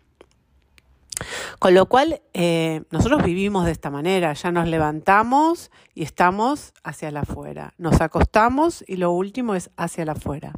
Con 1.59 1.75
lo 1.75 1.87
cual, 1.87 2.23
eh, 2.33 2.83
nosotros 2.91 3.23
vivimos 3.23 3.65
de 3.67 3.73
esta 3.73 3.91
manera, 3.91 4.33
ya 4.33 4.50
nos 4.50 4.69
levantamos 4.69 5.71
y 5.95 6.03
estamos 6.03 6.73
hacia 6.83 7.11
la 7.11 7.21
afuera, 7.21 7.75
nos 7.79 8.00
acostamos 8.00 8.85
y 8.87 8.97
lo 8.97 9.12
último 9.12 9.55
es 9.55 9.71
hacia 9.77 10.05
la 10.05 10.12
afuera. 10.12 10.53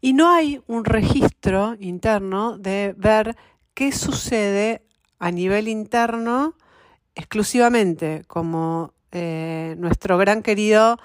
Y 0.00 0.12
no 0.12 0.30
hay 0.30 0.62
un 0.66 0.84
registro 0.84 1.76
interno 1.80 2.58
de 2.58 2.94
ver 2.96 3.36
qué 3.74 3.92
sucede 3.92 4.82
a 5.18 5.30
nivel 5.30 5.68
interno 5.68 6.54
exclusivamente, 7.14 8.24
como 8.26 8.92
eh, 9.12 9.74
nuestro 9.78 10.18
gran 10.18 10.42
querido 10.42 10.98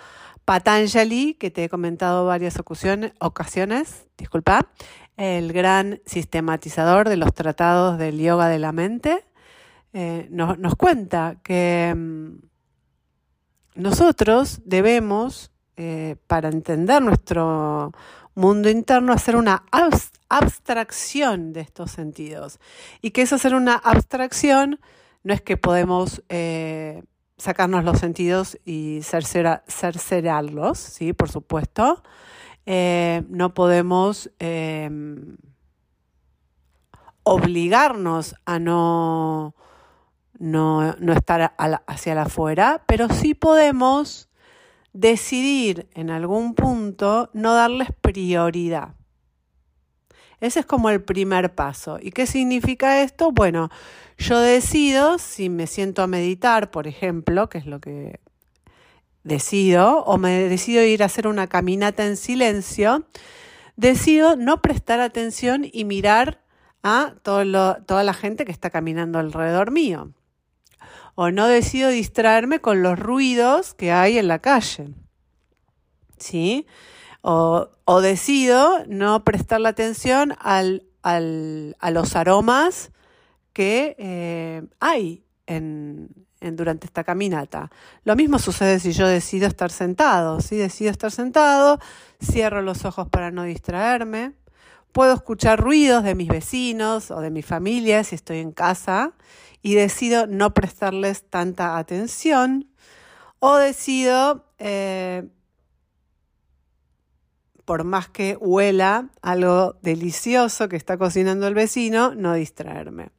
Patanjali, 0.43 1.35
que 1.35 1.51
te 1.51 1.63
he 1.63 1.69
comentado 1.69 2.25
varias 2.25 2.59
ocasiones, 2.59 3.13
ocasiones 3.19 4.07
disculpa, 4.21 4.67
el 5.21 5.53
gran 5.53 6.01
sistematizador 6.07 7.07
de 7.07 7.15
los 7.15 7.31
tratados 7.35 7.99
del 7.99 8.19
yoga 8.19 8.47
de 8.47 8.57
la 8.57 8.71
mente, 8.71 9.23
eh, 9.93 10.27
nos, 10.31 10.75
cuenta 10.75 11.37
que 11.43 11.93
mm, 11.95 12.37
nosotros 13.75 14.61
debemos, 14.65 15.51
eh, 15.77 16.15
para 16.25 16.49
entender 16.49 17.03
nuestro 17.03 17.91
mundo 18.33 18.67
interno, 18.71 19.13
hacer 19.13 19.35
una 19.35 19.63
abstracción 20.27 21.53
de 21.53 21.61
estos 21.61 21.91
sentidos. 21.91 22.59
Y 23.03 23.11
que 23.11 23.21
es 23.21 23.31
hacer 23.31 23.53
una 23.53 23.75
abstracción 23.75 24.79
no 25.21 25.35
es 25.35 25.41
que 25.41 25.55
podemos 25.55 26.23
eh, 26.29 27.03
sacarnos 27.37 27.83
los 27.83 27.99
sentidos 27.99 28.57
y 28.65 29.01
cercerarlos, 29.03 30.79
¿sí? 30.79 31.13
Por 31.13 31.29
supuesto, 31.29 32.01
eh, 32.65 33.23
no 33.29 33.53
podemos 33.53 34.31
em, 34.39 35.37
obligarnos 37.23 38.35
a 38.45 38.59
no, 38.59 39.55
no, 40.37 41.13
estar 41.13 41.55
hacia 41.87 42.15
la 42.15 42.23
afuera, 42.23 42.83
pero 42.87 43.09
sí 43.09 43.33
podemos 43.33 44.29
decidir 44.93 45.87
en 45.93 46.09
algún 46.09 46.55
punto 46.55 47.29
no 47.33 47.53
darles 47.53 47.89
prioridad. 48.01 48.95
Ese 50.39 50.61
es 50.61 50.65
como 50.65 50.89
el 50.89 51.03
primer 51.03 51.53
paso. 51.53 51.99
¿Y 52.01 52.11
qué 52.11 52.25
significa 52.25 53.03
esto? 53.03 53.31
Bueno, 53.31 53.69
yo 54.17 54.39
decido 54.39 55.19
si 55.19 55.49
me 55.49 55.67
siento 55.67 56.01
a 56.01 56.07
meditar, 56.07 56.71
por 56.71 56.87
ejemplo, 56.87 57.47
que 57.47 57.59
es 57.59 57.67
lo 57.67 57.79
que 57.79 58.19
decido 59.23 60.03
o 60.03 60.17
me 60.17 60.49
decido 60.49 60.83
ir 60.83 61.03
a 61.03 61.07
hacer 61.07 61.27
una 61.27 61.47
caminata 61.47 62.05
en 62.05 62.17
silencio, 62.17 63.05
decido 63.75 64.35
no 64.35 64.61
prestar 64.61 64.99
atención 64.99 65.65
y 65.71 65.85
mirar 65.85 66.41
a 66.83 67.13
toda 67.21 68.03
la 68.03 68.13
gente 68.13 68.45
que 68.45 68.51
está 68.51 68.69
caminando 68.69 69.19
alrededor 69.19 69.71
mío. 69.71 70.11
O 71.15 71.29
no 71.29 71.47
decido 71.47 71.89
distraerme 71.89 72.59
con 72.59 72.81
los 72.81 72.97
ruidos 72.97 73.73
que 73.73 73.91
hay 73.91 74.17
en 74.17 74.27
la 74.27 74.39
calle. 74.39 74.89
¿Sí? 76.17 76.65
O, 77.21 77.69
decido 78.01 78.83
no 78.87 79.23
prestar 79.23 79.61
la 79.61 79.69
atención 79.69 80.33
al, 80.39 80.87
a 81.03 81.91
los 81.91 82.15
aromas 82.15 82.91
que 83.53 83.95
eh, 83.99 84.63
hay 84.79 85.23
en, 85.45 86.20
durante 86.41 86.87
esta 86.87 87.03
caminata. 87.03 87.69
Lo 88.03 88.15
mismo 88.15 88.39
sucede 88.39 88.79
si 88.79 88.91
yo 88.91 89.07
decido 89.07 89.47
estar 89.47 89.71
sentado. 89.71 90.41
Si 90.41 90.55
decido 90.55 90.89
estar 90.89 91.11
sentado, 91.11 91.79
cierro 92.21 92.61
los 92.61 92.83
ojos 92.85 93.07
para 93.07 93.31
no 93.31 93.43
distraerme. 93.43 94.33
Puedo 94.91 95.13
escuchar 95.13 95.59
ruidos 95.59 96.03
de 96.03 96.15
mis 96.15 96.27
vecinos 96.27 97.11
o 97.11 97.21
de 97.21 97.29
mi 97.29 97.43
familia 97.43 98.03
si 98.03 98.15
estoy 98.15 98.39
en 98.39 98.51
casa 98.51 99.13
y 99.61 99.75
decido 99.75 100.27
no 100.27 100.53
prestarles 100.53 101.29
tanta 101.29 101.77
atención 101.77 102.67
o 103.39 103.55
decido, 103.57 104.45
eh, 104.57 105.29
por 107.65 107.83
más 107.83 108.09
que 108.09 108.35
huela 108.35 109.09
algo 109.21 109.77
delicioso 109.81 110.67
que 110.67 110.75
está 110.75 110.97
cocinando 110.97 111.47
el 111.47 111.53
vecino, 111.53 112.13
no 112.15 112.33
distraerme. 112.33 113.11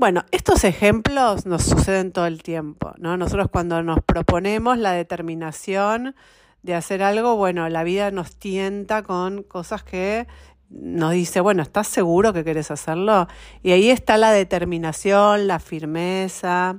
Bueno, 0.00 0.24
estos 0.30 0.64
ejemplos 0.64 1.44
nos 1.44 1.62
suceden 1.62 2.10
todo 2.10 2.24
el 2.24 2.42
tiempo, 2.42 2.94
¿no? 2.96 3.18
Nosotros 3.18 3.48
cuando 3.52 3.82
nos 3.82 4.02
proponemos 4.02 4.78
la 4.78 4.92
determinación 4.92 6.14
de 6.62 6.74
hacer 6.74 7.02
algo, 7.02 7.36
bueno, 7.36 7.68
la 7.68 7.84
vida 7.84 8.10
nos 8.10 8.34
tienta 8.34 9.02
con 9.02 9.42
cosas 9.42 9.82
que 9.82 10.26
nos 10.70 11.12
dice, 11.12 11.42
bueno, 11.42 11.62
¿estás 11.62 11.86
seguro 11.86 12.32
que 12.32 12.44
quieres 12.44 12.70
hacerlo? 12.70 13.28
Y 13.62 13.72
ahí 13.72 13.90
está 13.90 14.16
la 14.16 14.32
determinación, 14.32 15.46
la 15.46 15.58
firmeza 15.58 16.78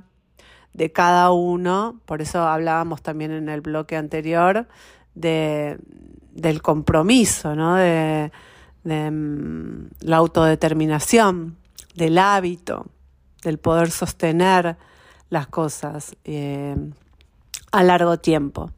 de 0.72 0.90
cada 0.90 1.30
uno. 1.30 2.00
Por 2.06 2.22
eso 2.22 2.42
hablábamos 2.42 3.02
también 3.02 3.30
en 3.30 3.48
el 3.48 3.60
bloque 3.60 3.96
anterior 3.96 4.66
de, 5.14 5.78
del 6.32 6.60
compromiso, 6.60 7.54
¿no? 7.54 7.76
de, 7.76 8.32
mm, 8.82 9.90
la 10.00 10.16
autodeterminación, 10.16 11.56
del 11.94 12.18
hábito, 12.18 12.86
del 13.42 13.58
poder 13.58 13.90
sostener 13.90 14.76
las 15.30 15.46
cosas 15.46 16.16
eh, 16.24 16.76
a 17.70 17.82
largo 17.82 18.18
tiempo. 18.18 18.70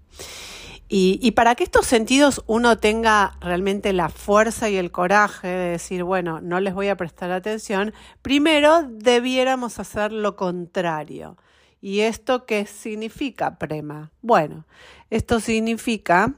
Y, 0.96 1.32
para 1.32 1.56
que 1.56 1.64
estos 1.64 1.86
sentidos 1.86 2.44
uno 2.46 2.78
tenga 2.78 3.36
realmente 3.40 3.92
la 3.92 4.10
fuerza 4.10 4.68
y 4.68 4.76
el 4.76 4.92
coraje 4.92 5.48
de 5.48 5.70
decir, 5.70 6.04
bueno, 6.04 6.40
no 6.40 6.60
les 6.60 6.72
voy 6.72 6.88
a 6.88 6.96
prestar 6.96 7.32
atención, 7.32 7.92
primero 8.22 8.86
debiéramos 8.88 9.80
hacer 9.80 10.12
lo 10.12 10.36
contrario. 10.36 11.36
¿Y 11.80 12.00
esto 12.00 12.46
qué 12.46 12.66
significa, 12.66 13.58
Prema? 13.58 14.12
Bueno, 14.22 14.66
esto 15.10 15.40
significa 15.40 16.34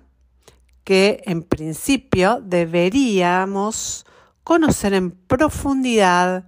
que 0.85 1.23
en 1.27 1.43
principio 1.43 2.41
deberíamos 2.43 4.07
conocer 4.43 4.95
en 4.95 5.11
profundidad 5.11 6.47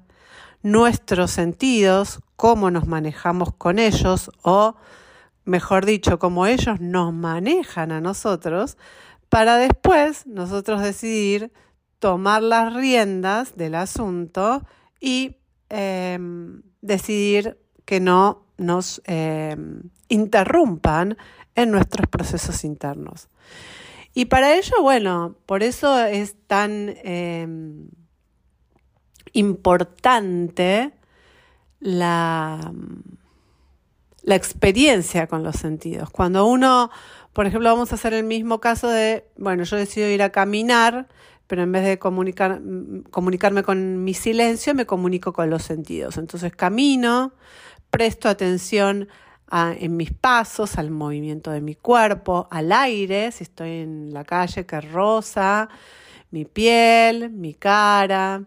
nuestros 0.63 1.31
sentidos, 1.31 2.21
cómo 2.37 2.71
nos 2.71 2.87
manejamos 2.87 3.53
con 3.55 3.79
ellos 3.79 4.31
o 4.43 4.77
mejor 5.45 5.87
dicho, 5.87 6.19
como 6.19 6.47
ellos 6.47 6.81
nos 6.81 7.13
manejan 7.13 7.91
a 7.91 8.01
nosotros, 8.01 8.77
para 9.29 9.57
después 9.57 10.27
nosotros 10.27 10.83
decidir 10.83 11.53
tomar 11.99 12.43
las 12.43 12.75
riendas 12.75 13.57
del 13.57 13.75
asunto 13.75 14.63
y 15.01 15.37
em, 15.71 16.63
decidir 16.81 17.59
que 17.85 18.01
no 18.01 18.45
nos 18.57 19.01
em, 19.05 19.91
interrumpan 20.09 21.17
en 21.55 21.71
nuestros 21.71 22.07
procesos 22.09 22.65
internos. 22.65 23.29
Y 24.15 24.27
para 24.27 24.55
ello, 24.55 24.83
bueno, 24.83 25.37
por 25.47 25.63
eso 25.63 25.99
es 26.05 26.37
tan 26.47 26.95
em, 27.05 27.89
importante 29.33 30.93
la 31.81 32.73
la 34.29 34.35
experiencia 34.35 35.27
con 35.27 35.43
los 35.43 35.57
sentidos. 35.57 36.11
Cuando 36.11 36.47
uno, 36.47 36.91
por 37.33 37.47
ejemplo, 37.47 37.71
vamos 37.71 37.93
a 37.93 37.95
hacer 37.95 38.13
el 38.13 38.25
mismo 38.25 38.61
caso 38.61 38.89
de, 38.89 39.25
bueno, 39.39 39.65
yo 39.65 39.77
decido 39.79 40.07
ir 40.09 40.23
a 40.23 40.31
caminar, 40.31 41.09
pero 41.47 41.63
en 41.63 41.73
vez 41.73 41.83
de 41.85 41.99
comunicar, 41.99 42.61
comunicarme 43.11 43.63
con 43.63 44.05
mi 44.05 44.13
silencio, 44.13 44.75
me 44.75 44.85
comunico 44.85 45.33
con 45.33 45.49
los 45.49 45.63
sentidos. 45.63 46.19
Entonces 46.19 46.55
camino, 46.55 47.33
presto 47.91 48.29
atención 48.29 49.09
en 49.51 49.97
mis 49.97 50.13
pasos, 50.13 50.77
al 50.77 50.91
movimiento 50.91 51.51
de 51.51 51.63
mi 51.63 51.75
cuerpo, 51.75 52.49
al 52.51 52.71
aire, 52.71 53.33
si 53.33 53.45
estoy 53.45 53.79
en 53.79 54.13
la 54.13 54.25
calle 54.25 54.67
que 54.67 54.79
rosa, 54.83 55.71
mi 56.31 56.45
piel, 56.45 57.31
mi 57.31 57.55
cara, 57.55 58.43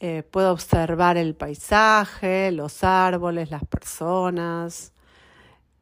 eh, 0.00 0.22
puedo 0.22 0.52
observar 0.52 1.16
el 1.16 1.34
paisaje, 1.34 2.52
los 2.52 2.84
árboles, 2.84 3.50
las 3.50 3.64
personas. 3.64 4.92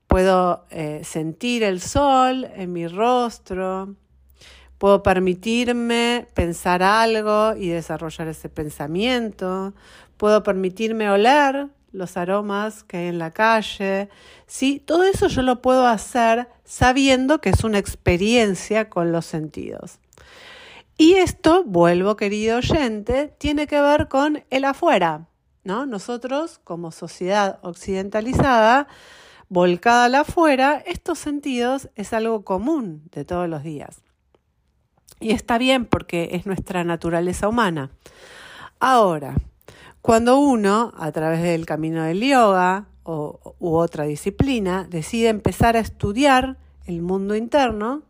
Puedo 0.06 0.64
eh, 0.70 1.02
sentir 1.04 1.62
el 1.62 1.80
sol 1.80 2.46
en 2.54 2.72
mi 2.72 2.86
rostro. 2.86 3.94
Puedo 4.78 5.02
permitirme 5.02 6.28
pensar 6.34 6.82
algo 6.82 7.54
y 7.56 7.68
desarrollar 7.68 8.28
ese 8.28 8.48
pensamiento. 8.48 9.74
Puedo 10.16 10.42
permitirme 10.42 11.10
oler 11.10 11.68
los 11.92 12.16
aromas 12.16 12.84
que 12.84 12.98
hay 12.98 13.06
en 13.08 13.18
la 13.18 13.30
calle. 13.30 14.08
Sí, 14.46 14.82
todo 14.84 15.04
eso 15.04 15.28
yo 15.28 15.42
lo 15.42 15.60
puedo 15.60 15.86
hacer 15.86 16.48
sabiendo 16.64 17.40
que 17.40 17.50
es 17.50 17.64
una 17.64 17.78
experiencia 17.78 18.88
con 18.88 19.12
los 19.12 19.26
sentidos. 19.26 19.98
Y 20.98 21.14
esto, 21.14 21.62
vuelvo 21.64 22.16
querido 22.16 22.58
oyente, 22.58 23.34
tiene 23.38 23.66
que 23.66 23.80
ver 23.80 24.08
con 24.08 24.44
el 24.48 24.64
afuera, 24.64 25.28
¿no? 25.62 25.84
Nosotros, 25.84 26.58
como 26.64 26.90
sociedad 26.90 27.58
occidentalizada, 27.62 28.88
volcada 29.50 30.06
al 30.06 30.14
afuera, 30.14 30.82
estos 30.86 31.18
sentidos 31.18 31.90
es 31.96 32.14
algo 32.14 32.44
común 32.44 33.02
de 33.12 33.26
todos 33.26 33.46
los 33.46 33.62
días. 33.62 34.00
Y 35.20 35.32
está 35.32 35.58
bien 35.58 35.84
porque 35.84 36.30
es 36.32 36.46
nuestra 36.46 36.82
naturaleza 36.82 37.46
humana. 37.46 37.90
Ahora, 38.80 39.36
cuando 40.00 40.38
uno, 40.38 40.94
a 40.96 41.12
través 41.12 41.42
del 41.42 41.66
camino 41.66 42.04
del 42.04 42.22
yoga 42.22 42.86
o, 43.02 43.54
u 43.58 43.76
otra 43.76 44.04
disciplina, 44.04 44.86
decide 44.88 45.28
empezar 45.28 45.76
a 45.76 45.80
estudiar 45.80 46.56
el 46.86 47.02
mundo 47.02 47.34
interno, 47.34 48.02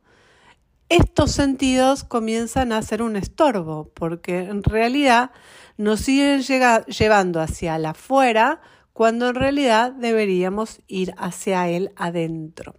estos 0.88 1.32
sentidos 1.32 2.04
comienzan 2.04 2.72
a 2.72 2.82
ser 2.82 3.02
un 3.02 3.16
estorbo, 3.16 3.90
porque 3.94 4.38
en 4.38 4.62
realidad 4.62 5.30
nos 5.76 6.00
siguen 6.00 6.42
llevando 6.42 7.40
hacia 7.40 7.76
el 7.76 7.86
afuera 7.86 8.60
cuando 8.92 9.28
en 9.28 9.34
realidad 9.34 9.92
deberíamos 9.92 10.80
ir 10.86 11.12
hacia 11.18 11.68
el 11.68 11.90
adentro. 11.96 12.76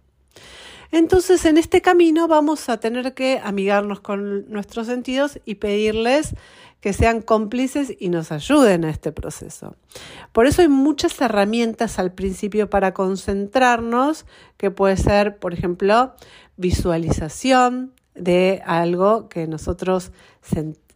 Entonces, 0.90 1.44
en 1.44 1.58
este 1.58 1.82
camino 1.82 2.28
vamos 2.28 2.68
a 2.70 2.80
tener 2.80 3.12
que 3.12 3.40
amigarnos 3.44 4.00
con 4.00 4.50
nuestros 4.50 4.86
sentidos 4.86 5.38
y 5.44 5.56
pedirles 5.56 6.34
que 6.80 6.92
sean 6.92 7.20
cómplices 7.20 7.92
y 7.98 8.08
nos 8.08 8.32
ayuden 8.32 8.84
a 8.84 8.90
este 8.90 9.12
proceso. 9.12 9.76
Por 10.32 10.46
eso 10.46 10.62
hay 10.62 10.68
muchas 10.68 11.20
herramientas 11.20 11.98
al 11.98 12.12
principio 12.12 12.70
para 12.70 12.94
concentrarnos, 12.94 14.24
que 14.56 14.70
puede 14.70 14.96
ser, 14.96 15.38
por 15.38 15.52
ejemplo, 15.52 16.14
visualización, 16.56 17.92
de 18.14 18.62
algo 18.66 19.28
que 19.28 19.46
nosotros 19.46 20.12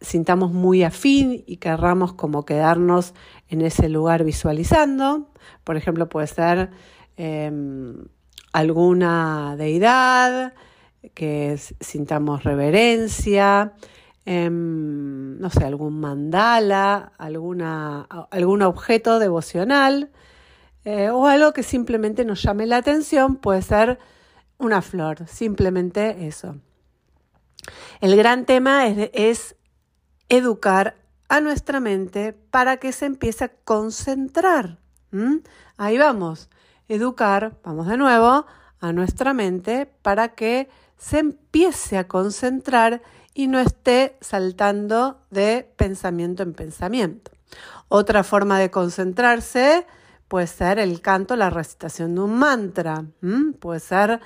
sintamos 0.01 0.51
muy 0.51 0.83
afín 0.83 1.43
y 1.45 1.57
querramos 1.57 2.13
como 2.13 2.45
quedarnos 2.45 3.13
en 3.49 3.61
ese 3.61 3.89
lugar 3.89 4.23
visualizando. 4.23 5.29
Por 5.63 5.77
ejemplo, 5.77 6.09
puede 6.09 6.27
ser 6.27 6.71
em, 7.17 8.05
alguna 8.51 9.55
deidad 9.57 10.53
que 11.13 11.57
sintamos 11.79 12.43
reverencia, 12.43 13.73
em, 14.25 15.37
no 15.39 15.49
sé, 15.49 15.65
algún 15.65 15.99
mandala, 15.99 17.13
alguna, 17.17 18.01
algún 18.31 18.61
objeto 18.61 19.19
devocional 19.19 20.11
eh, 20.85 21.09
o 21.09 21.27
algo 21.27 21.53
que 21.53 21.63
simplemente 21.63 22.25
nos 22.25 22.41
llame 22.41 22.65
la 22.65 22.77
atención, 22.77 23.37
puede 23.37 23.61
ser 23.61 23.99
una 24.57 24.81
flor, 24.81 25.27
simplemente 25.27 26.27
eso. 26.27 26.55
El 28.01 28.15
gran 28.15 28.45
tema 28.45 28.87
es, 28.87 29.55
educar 30.29 30.95
a 31.29 31.41
nuestra 31.41 31.79
mente 31.79 32.33
para 32.33 32.77
que 32.77 32.91
se 32.91 33.05
empiece 33.05 33.45
a 33.45 33.51
concentrar. 33.63 34.79
Ahí 35.77 35.97
vamos, 35.97 36.49
educar, 36.87 37.57
vamos 37.63 37.87
de 37.87 37.97
nuevo, 37.97 38.45
a 38.79 38.91
nuestra 38.91 39.33
mente 39.33 39.85
para 40.01 40.29
que 40.29 40.69
se 40.97 41.19
empiece 41.19 41.97
a 41.97 42.07
concentrar 42.07 43.01
y 43.33 43.47
no 43.47 43.59
esté 43.59 44.17
saltando 44.21 45.21
de 45.29 45.71
pensamiento 45.77 46.43
en 46.43 46.53
pensamiento. 46.53 47.31
Otra 47.87 48.23
forma 48.23 48.59
de 48.59 48.71
concentrarse 48.71 49.85
puede 50.27 50.47
ser 50.47 50.79
el 50.79 51.01
canto, 51.01 51.35
la 51.35 51.49
recitación 51.49 52.15
de 52.15 52.21
un 52.21 52.37
mantra, 52.37 53.05
puede 53.59 53.79
ser 53.79 54.19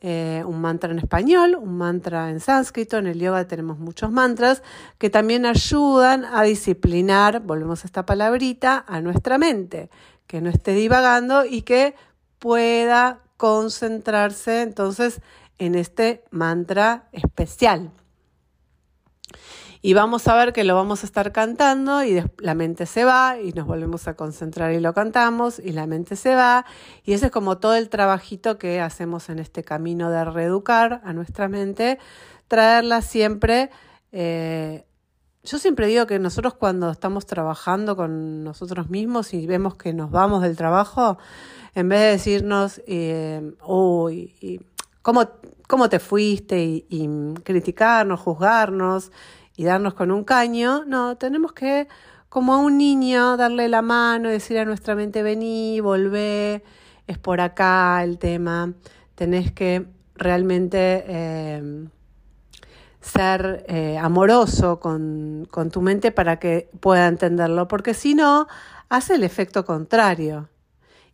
eh, 0.00 0.44
un 0.46 0.60
mantra 0.60 0.92
en 0.92 0.98
español, 0.98 1.56
un 1.56 1.76
mantra 1.76 2.30
en 2.30 2.38
sánscrito, 2.38 2.98
en 2.98 3.08
el 3.08 3.18
yoga 3.18 3.48
tenemos 3.48 3.78
muchos 3.78 4.12
mantras 4.12 4.62
que 4.98 5.10
también 5.10 5.44
ayudan 5.44 6.24
a 6.24 6.42
disciplinar, 6.42 7.40
volvemos 7.40 7.82
a 7.82 7.86
esta 7.86 8.06
palabrita, 8.06 8.84
a 8.86 9.00
nuestra 9.00 9.38
mente, 9.38 9.90
que 10.28 10.40
no 10.40 10.50
esté 10.50 10.72
divagando 10.72 11.44
y 11.44 11.62
que 11.62 11.96
pueda 12.38 13.20
concentrarse 13.36 14.62
entonces 14.62 15.20
en 15.58 15.74
este 15.74 16.22
mantra 16.30 17.08
especial. 17.12 17.90
Y 19.80 19.94
vamos 19.94 20.26
a 20.26 20.34
ver 20.34 20.52
que 20.52 20.64
lo 20.64 20.74
vamos 20.74 21.02
a 21.02 21.06
estar 21.06 21.30
cantando 21.30 22.02
y 22.02 22.22
la 22.38 22.54
mente 22.54 22.84
se 22.84 23.04
va 23.04 23.38
y 23.40 23.52
nos 23.52 23.66
volvemos 23.66 24.08
a 24.08 24.14
concentrar 24.14 24.72
y 24.72 24.80
lo 24.80 24.92
cantamos 24.92 25.60
y 25.60 25.72
la 25.72 25.86
mente 25.86 26.16
se 26.16 26.34
va. 26.34 26.64
Y 27.04 27.12
ese 27.12 27.26
es 27.26 27.32
como 27.32 27.58
todo 27.58 27.76
el 27.76 27.88
trabajito 27.88 28.58
que 28.58 28.80
hacemos 28.80 29.28
en 29.28 29.38
este 29.38 29.62
camino 29.62 30.10
de 30.10 30.24
reeducar 30.24 31.00
a 31.04 31.12
nuestra 31.12 31.48
mente, 31.48 31.98
traerla 32.48 33.02
siempre. 33.02 33.70
Eh, 34.10 34.84
yo 35.44 35.58
siempre 35.58 35.86
digo 35.86 36.06
que 36.06 36.18
nosotros 36.18 36.54
cuando 36.54 36.90
estamos 36.90 37.24
trabajando 37.24 37.94
con 37.94 38.42
nosotros 38.42 38.90
mismos 38.90 39.32
y 39.32 39.46
vemos 39.46 39.76
que 39.76 39.92
nos 39.92 40.10
vamos 40.10 40.42
del 40.42 40.56
trabajo, 40.56 41.18
en 41.76 41.88
vez 41.88 42.00
de 42.00 42.06
decirnos, 42.06 42.82
eh, 42.88 43.54
uy, 43.64 44.64
¿cómo, 45.02 45.28
¿cómo, 45.68 45.88
te 45.88 46.00
fuiste? 46.00 46.64
Y, 46.64 46.86
y 46.88 47.08
criticarnos, 47.44 48.18
juzgarnos, 48.20 49.12
y 49.58 49.64
darnos 49.64 49.94
con 49.94 50.12
un 50.12 50.22
caño, 50.22 50.84
no, 50.86 51.16
tenemos 51.16 51.52
que, 51.52 51.88
como 52.28 52.54
a 52.54 52.58
un 52.58 52.78
niño, 52.78 53.36
darle 53.36 53.68
la 53.68 53.82
mano 53.82 54.28
decir 54.28 54.56
a 54.56 54.64
nuestra 54.64 54.94
mente, 54.94 55.24
vení, 55.24 55.80
volvé, 55.80 56.62
es 57.08 57.18
por 57.18 57.40
acá 57.40 58.04
el 58.04 58.18
tema, 58.18 58.72
tenés 59.16 59.50
que 59.50 59.84
realmente 60.14 61.04
eh, 61.08 61.88
ser 63.00 63.64
eh, 63.66 63.98
amoroso 63.98 64.78
con, 64.78 65.48
con 65.50 65.72
tu 65.72 65.82
mente 65.82 66.12
para 66.12 66.38
que 66.38 66.70
pueda 66.78 67.08
entenderlo, 67.08 67.66
porque 67.66 67.94
si 67.94 68.14
no, 68.14 68.46
hace 68.88 69.16
el 69.16 69.24
efecto 69.24 69.64
contrario 69.64 70.48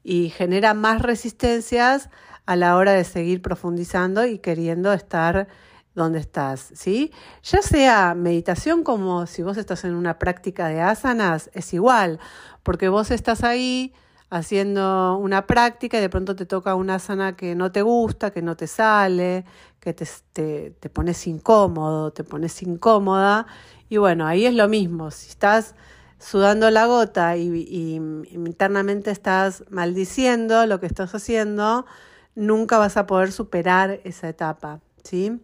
y 0.02 0.28
genera 0.28 0.74
más 0.74 1.00
resistencias 1.00 2.11
a 2.44 2.57
la 2.57 2.76
hora 2.76 2.92
de 2.92 3.04
seguir 3.04 3.40
profundizando 3.40 4.26
y 4.26 4.38
queriendo 4.38 4.92
estar 4.92 5.48
donde 5.94 6.18
estás, 6.18 6.70
¿sí? 6.74 7.12
Ya 7.42 7.62
sea 7.62 8.14
meditación 8.14 8.83
como 8.83 9.26
si 9.26 9.42
vos 9.42 9.57
estás 9.57 9.85
en 9.85 9.94
una 9.94 10.18
práctica 10.18 10.68
de 10.68 10.80
asanas, 10.80 11.50
es 11.54 11.72
igual, 11.72 12.18
porque 12.62 12.88
vos 12.88 13.11
estás 13.11 13.44
ahí 13.44 13.92
haciendo 14.30 15.16
una 15.18 15.46
práctica 15.46 15.98
y 15.98 16.00
de 16.00 16.09
pronto 16.09 16.35
te 16.35 16.46
toca 16.46 16.74
una 16.74 16.96
asana 16.96 17.37
que 17.37 17.54
no 17.54 17.70
te 17.70 17.83
gusta, 17.83 18.33
que 18.33 18.42
no 18.42 18.57
te 18.57 18.66
sale, 18.66 19.44
que 19.78 19.92
te, 19.94 20.09
te, 20.33 20.70
te 20.72 20.90
pones 20.90 21.26
incómodo, 21.26 22.12
te 22.12 22.24
pones 22.24 22.61
incómoda. 22.62 23.46
Y 23.88 23.98
bueno, 23.98 24.26
ahí 24.26 24.46
es 24.46 24.54
lo 24.54 24.68
mismo, 24.68 25.11
si 25.11 25.28
estás 25.30 25.74
sudando 26.18 26.70
la 26.70 26.87
gota 26.87 27.37
y, 27.37 27.48
y 27.48 27.94
internamente 28.35 29.11
estás 29.11 29.64
maldiciendo 29.70 30.66
lo 30.66 30.80
que 30.80 30.87
estás 30.87 31.14
haciendo, 31.14 31.87
nunca 32.35 32.78
vas 32.78 32.96
a 32.96 33.07
poder 33.07 33.30
superar 33.30 34.00
esa 34.04 34.28
etapa, 34.28 34.80
¿sí? 35.04 35.40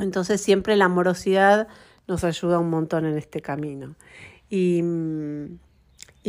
Entonces 0.00 0.40
siempre 0.40 0.76
la 0.76 0.86
amorosidad 0.86 1.68
nos 2.06 2.24
ayuda 2.24 2.58
un 2.58 2.70
montón 2.70 3.06
en 3.06 3.16
este 3.16 3.40
camino. 3.40 3.94
Y, 4.48 4.82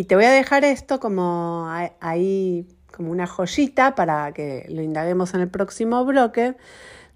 te 0.07 0.15
voy 0.15 0.25
a 0.25 0.31
dejar 0.31 0.63
esto 0.63 0.99
como 0.99 1.67
ahí, 1.99 2.67
como 2.95 3.11
una 3.11 3.27
joyita 3.27 3.95
para 3.95 4.31
que 4.31 4.65
lo 4.69 4.81
indaguemos 4.81 5.33
en 5.33 5.41
el 5.41 5.49
próximo 5.49 6.05
bloque, 6.05 6.55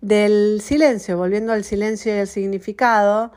del 0.01 0.61
silencio, 0.61 1.17
volviendo 1.17 1.53
al 1.53 1.63
silencio 1.63 2.15
y 2.15 2.19
el 2.19 2.27
significado. 2.27 3.31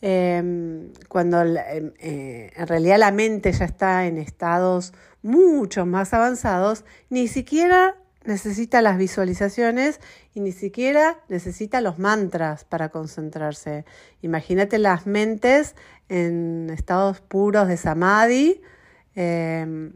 Em, 0.00 0.92
cuando 1.08 1.42
em, 1.42 1.92
eh, 1.98 2.52
en 2.54 2.66
realidad 2.68 2.98
la 2.98 3.10
mente 3.10 3.50
ya 3.52 3.64
está 3.64 4.06
en 4.06 4.16
estados 4.18 4.92
mucho 5.22 5.86
más 5.86 6.14
avanzados, 6.14 6.84
ni 7.10 7.26
siquiera 7.26 7.96
necesita 8.28 8.82
las 8.82 8.98
visualizaciones 8.98 10.00
y 10.34 10.40
ni 10.40 10.52
siquiera 10.52 11.18
necesita 11.28 11.80
los 11.80 11.98
mantras 11.98 12.64
para 12.64 12.90
concentrarse. 12.90 13.86
Imagínate 14.20 14.78
las 14.78 15.06
mentes 15.06 15.74
en 16.10 16.68
estados 16.70 17.20
puros 17.22 17.68
de 17.68 17.78
samadhi, 17.78 18.60
em, 19.14 19.92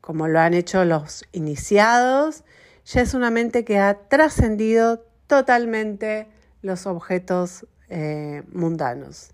como 0.00 0.28
lo 0.28 0.40
han 0.40 0.54
hecho 0.54 0.84
los 0.86 1.24
iniciados. 1.32 2.42
Ya 2.86 3.02
es 3.02 3.12
una 3.12 3.30
mente 3.30 3.64
que 3.66 3.78
ha 3.78 4.08
trascendido 4.08 5.04
totalmente 5.26 6.26
los 6.62 6.86
objetos 6.86 7.66
eh, 7.90 8.42
mundanos. 8.50 9.32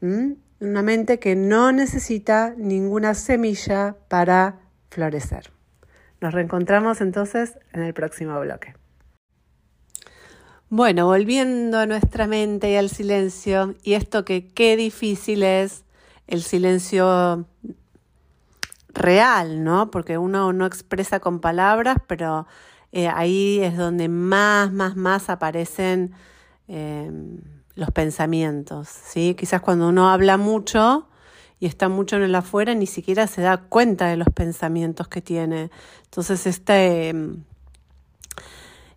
Una 0.00 0.82
mente 0.82 1.18
que 1.18 1.36
no 1.36 1.70
necesita 1.72 2.54
ninguna 2.56 3.12
semilla 3.14 3.96
para 4.08 4.60
florecer. 4.88 5.59
Nos 6.20 6.34
reencontramos 6.34 7.00
entonces 7.00 7.58
en 7.72 7.82
el 7.82 7.94
próximo 7.94 8.38
bloque. 8.40 8.74
Bueno, 10.68 11.06
volviendo 11.06 11.78
a 11.78 11.86
nuestra 11.86 12.26
mente 12.26 12.70
y 12.70 12.76
al 12.76 12.90
silencio, 12.90 13.74
y 13.82 13.94
esto 13.94 14.24
que 14.24 14.48
qué 14.48 14.76
difícil 14.76 15.42
es 15.42 15.84
el 16.28 16.42
silencio 16.42 17.46
real, 18.88 19.64
¿no? 19.64 19.90
Porque 19.90 20.16
uno 20.16 20.52
no 20.52 20.66
expresa 20.66 21.18
con 21.18 21.40
palabras, 21.40 21.96
pero 22.06 22.46
eh, 22.92 23.08
ahí 23.08 23.60
es 23.62 23.76
donde 23.76 24.08
más, 24.08 24.72
más, 24.72 24.96
más 24.96 25.28
aparecen 25.28 26.12
em, 26.68 27.40
los 27.74 27.90
pensamientos, 27.90 28.88
¿sí? 28.88 29.34
Quizás 29.36 29.60
cuando 29.60 29.88
uno 29.88 30.10
habla 30.10 30.36
mucho, 30.36 31.08
y 31.60 31.66
está 31.66 31.90
mucho 31.90 32.16
en 32.16 32.22
el 32.22 32.34
afuera, 32.34 32.74
ni 32.74 32.86
siquiera 32.86 33.26
se 33.26 33.42
da 33.42 33.58
cuenta 33.58 34.08
de 34.08 34.16
los 34.16 34.28
pensamientos 34.34 35.08
que 35.08 35.20
tiene. 35.20 35.70
Entonces, 36.04 36.46
este, 36.46 37.14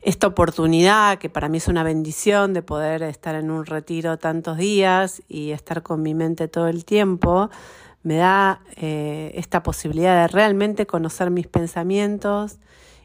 esta 0.02 0.28
oportunidad, 0.28 1.20
que 1.20 1.30
para 1.30 1.50
mí 1.50 1.58
es 1.58 1.68
una 1.68 1.84
bendición 1.84 2.54
de 2.54 2.62
poder 2.62 3.04
estar 3.04 3.36
en 3.36 3.52
un 3.52 3.66
retiro 3.66 4.18
tantos 4.18 4.58
días 4.58 5.22
y 5.28 5.52
estar 5.52 5.84
con 5.84 6.02
mi 6.02 6.14
mente 6.14 6.48
todo 6.48 6.70
el 6.70 6.86
tiempo, 6.86 7.50
me 8.02 8.16
da 8.16 8.62
eh, 8.78 9.32
esta 9.36 9.62
posibilidad 9.62 10.22
de 10.22 10.28
realmente 10.28 10.86
conocer 10.86 11.32
mis 11.32 11.48
pensamientos 11.48 12.58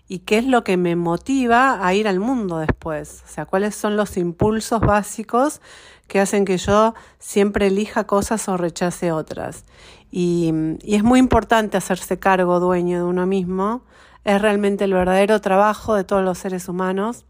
y 0.08 0.20
qué 0.20 0.38
es 0.38 0.46
lo 0.46 0.64
que 0.64 0.78
me 0.78 0.96
motiva 0.96 1.86
a 1.86 1.94
ir 1.94 2.08
al 2.08 2.18
mundo 2.18 2.58
después. 2.58 3.22
O 3.26 3.28
sea, 3.28 3.44
cuáles 3.44 3.74
son 3.74 3.96
los 3.96 4.16
impulsos 4.16 4.80
básicos 4.80 5.60
que 6.06 6.18
hacen 6.18 6.46
que 6.46 6.56
yo 6.56 6.94
siempre 7.18 7.66
elija 7.66 8.04
cosas 8.04 8.48
o 8.48 8.56
rechace 8.56 9.12
otras. 9.12 9.64
Y, 10.10 10.52
es 10.82 11.02
muy 11.04 11.20
importante 11.20 11.76
hacerse 11.76 12.18
cargo 12.18 12.58
dueño 12.58 12.98
de 12.98 13.04
uno 13.04 13.26
mismo. 13.26 13.82
Es 14.24 14.40
realmente 14.40 14.84
el 14.84 14.94
verdadero 14.94 15.40
trabajo 15.42 15.94
de 15.94 16.04
todos 16.04 16.24
los 16.24 16.38
seres 16.38 16.68
humanos. 16.68 17.26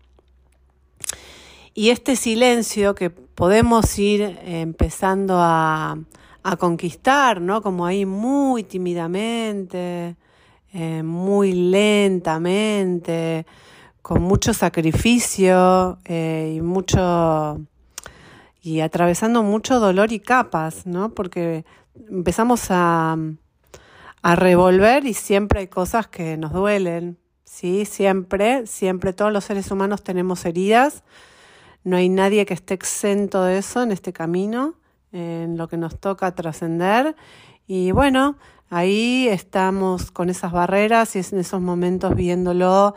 Y 1.74 1.90
este 1.90 2.14
silencio 2.14 2.94
que 2.94 3.10
podemos 3.10 3.98
ir 3.98 4.38
empezando 4.44 5.38
a, 5.40 5.98
conquistar, 6.58 7.42
¿no? 7.42 7.60
Como 7.60 7.84
ahí 7.84 8.06
muy 8.06 8.62
tímidamente, 8.62 10.16
eh, 10.80 11.02
muy 11.02 11.54
lentamente, 11.54 13.46
con 14.00 14.22
mucho 14.22 14.54
sacrificio 14.54 15.98
eh, 16.04 16.54
y 16.56 16.60
mucho 16.60 17.60
y 18.62 18.78
atravesando 18.78 19.42
mucho 19.42 19.80
dolor 19.80 20.12
y 20.12 20.20
capas, 20.20 20.86
¿no? 20.86 21.14
Porque 21.14 21.64
empezamos 22.08 22.66
a, 22.70 23.16
a 24.22 24.36
revolver 24.36 25.04
y 25.04 25.14
siempre 25.14 25.58
hay 25.58 25.66
cosas 25.66 26.06
que 26.06 26.36
nos 26.36 26.52
duelen, 26.52 27.18
¿sí? 27.42 27.84
Siempre, 27.84 28.64
siempre 28.68 29.12
todos 29.12 29.32
los 29.32 29.46
seres 29.46 29.72
humanos 29.72 30.04
tenemos 30.04 30.44
heridas, 30.44 31.02
no 31.82 31.96
hay 31.96 32.08
nadie 32.08 32.46
que 32.46 32.54
esté 32.54 32.74
exento 32.74 33.42
de 33.42 33.58
eso 33.58 33.82
en 33.82 33.90
este 33.90 34.12
camino, 34.12 34.74
en 35.10 35.56
lo 35.56 35.66
que 35.66 35.76
nos 35.76 35.98
toca 35.98 36.36
trascender. 36.36 37.16
Y 37.66 37.90
bueno, 37.90 38.36
ahí 38.70 39.28
estamos 39.28 40.10
con 40.10 40.30
esas 40.30 40.52
barreras 40.52 41.16
y 41.16 41.18
en 41.18 41.40
esos 41.40 41.60
momentos 41.60 42.14
viéndolo 42.14 42.94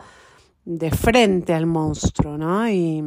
de 0.64 0.90
frente 0.90 1.54
al 1.54 1.66
monstruo, 1.66 2.38
¿no? 2.38 2.68
Y, 2.68 3.02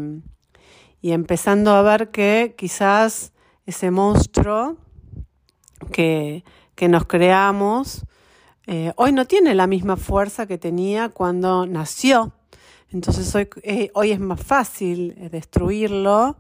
y 1.01 1.11
empezando 1.11 1.71
a 1.71 1.81
ver 1.81 2.09
que 2.09 2.55
quizás 2.57 3.31
ese 3.65 3.91
monstruo 3.91 4.77
que, 5.91 6.43
nos 6.89 7.05
creamos 7.05 8.05
eh, 8.67 8.91
hoy 8.95 9.11
no 9.11 9.25
tiene 9.25 9.53
la 9.53 9.67
misma 9.67 9.97
fuerza 9.97 10.47
que 10.47 10.57
tenía 10.57 11.09
cuando 11.09 11.67
nació. 11.67 12.33
Entonces 12.91 13.33
hoy, 13.35 13.47
eh, 13.61 13.91
hoy 13.93 14.11
es 14.11 14.19
más 14.19 14.41
fácil 14.41 15.15
eh, 15.17 15.29
destruirlo 15.29 16.37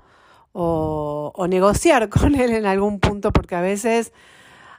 o, 0.51 1.31
o, 1.35 1.47
negociar 1.47 2.09
con 2.15 2.33
él 2.35 2.51
en 2.51 2.65
algún 2.65 2.99
punto 2.99 3.31
porque 3.31 3.55
a 3.55 3.61
veces 3.61 4.13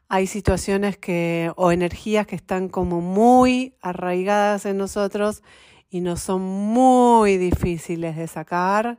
hay 0.08 0.26
situaciones 0.26 0.96
que 0.98 1.52
o 1.56 1.72
energías 1.72 2.26
que 2.26 2.36
están 2.36 2.68
como 2.68 3.00
muy 3.00 3.74
arraigadas 3.80 4.66
en 4.66 4.76
nosotros 4.78 5.42
y 5.90 6.00
nos 6.00 6.20
son 6.20 6.42
muy 6.42 7.38
difíciles 7.38 8.16
de 8.16 8.26
sacar 8.26 8.98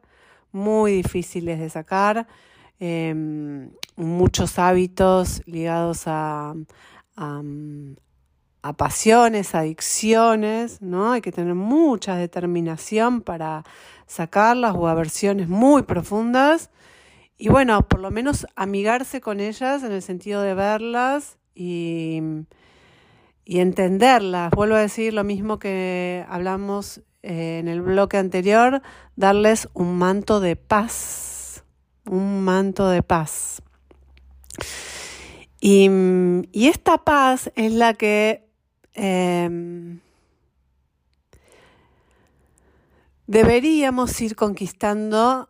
muy 0.51 0.93
difíciles 0.93 1.59
de 1.59 1.69
sacar, 1.69 2.27
em, 2.79 3.71
muchos 3.95 4.59
hábitos 4.59 5.41
ligados 5.45 6.03
a, 6.07 6.53
a, 7.15 7.43
pasiones, 8.75 9.55
adicciones, 9.55 10.81
¿no? 10.81 11.13
Hay 11.13 11.21
que 11.21 11.31
tener 11.31 11.55
mucha 11.55 12.17
determinación 12.17 13.21
para 13.21 13.63
sacarlas 14.07 14.75
o 14.75 14.87
aversiones 14.87 15.47
muy 15.47 15.83
profundas 15.83 16.69
y 17.37 17.49
bueno, 17.49 17.87
por 17.87 17.99
lo 17.99 18.11
menos 18.11 18.47
amigarse 18.55 19.21
con 19.21 19.39
ellas 19.39 19.83
en 19.83 19.91
el 19.91 20.01
sentido 20.01 20.41
de 20.41 20.53
verlas 20.53 21.37
y, 21.53 22.21
y 23.45 23.59
entenderlas. 23.59 24.51
Vuelvo 24.51 24.75
a 24.75 24.81
decir 24.81 25.13
lo 25.13 25.23
mismo 25.23 25.59
que 25.59 26.25
hablamos 26.29 27.01
eh, 27.23 27.59
en 27.59 27.67
el 27.67 27.81
bloque 27.81 28.17
anterior, 28.17 28.81
darles 29.15 29.67
un 29.73 29.97
manto 29.97 30.39
de 30.39 30.55
paz, 30.55 31.63
un 32.05 32.43
manto 32.43 32.89
de 32.89 33.03
paz. 33.03 33.61
Y, 35.59 35.89
esta 36.53 36.99
paz 36.99 37.51
es 37.55 37.73
la 37.73 37.95
que 37.95 38.47
em, 38.93 39.99
deberíamos 43.25 44.21
ir 44.21 44.35
conquistando 44.35 45.49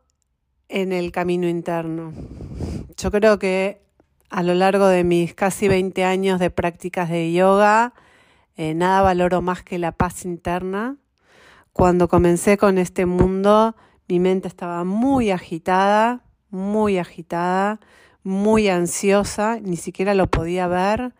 en 0.69 0.91
el 0.91 1.11
camino 1.11 1.47
interno. 1.47 2.13
Yo 2.97 3.11
creo 3.11 3.39
que 3.39 3.81
a 4.29 4.43
lo 4.43 4.53
largo 4.53 4.87
de 4.87 5.03
mis 5.03 5.33
casi 5.33 5.67
20 5.67 6.03
años 6.03 6.39
de 6.39 6.49
prácticas 6.49 7.09
de 7.09 7.31
yoga, 7.31 7.93
eh, 8.55 8.73
nada 8.73 9.01
valoro 9.01 9.41
más 9.41 9.63
que 9.63 9.77
la 9.77 9.91
paz 9.91 10.25
interna. 10.25 10.97
Cuando 11.73 12.07
comencé 12.07 12.57
con 12.57 12.77
este 12.77 13.05
mundo, 13.05 13.75
mi 14.07 14.19
mente 14.19 14.47
estaba 14.47 14.83
muy 14.83 15.31
agitada, 15.31 16.21
muy 16.49 16.97
agitada, 16.97 17.79
muy 18.23 18.67
ansiosa, 18.67 19.59
ni 19.61 19.77
siquiera 19.77 20.13
lo 20.13 20.27
podía 20.27 20.67
ver. 20.67 21.13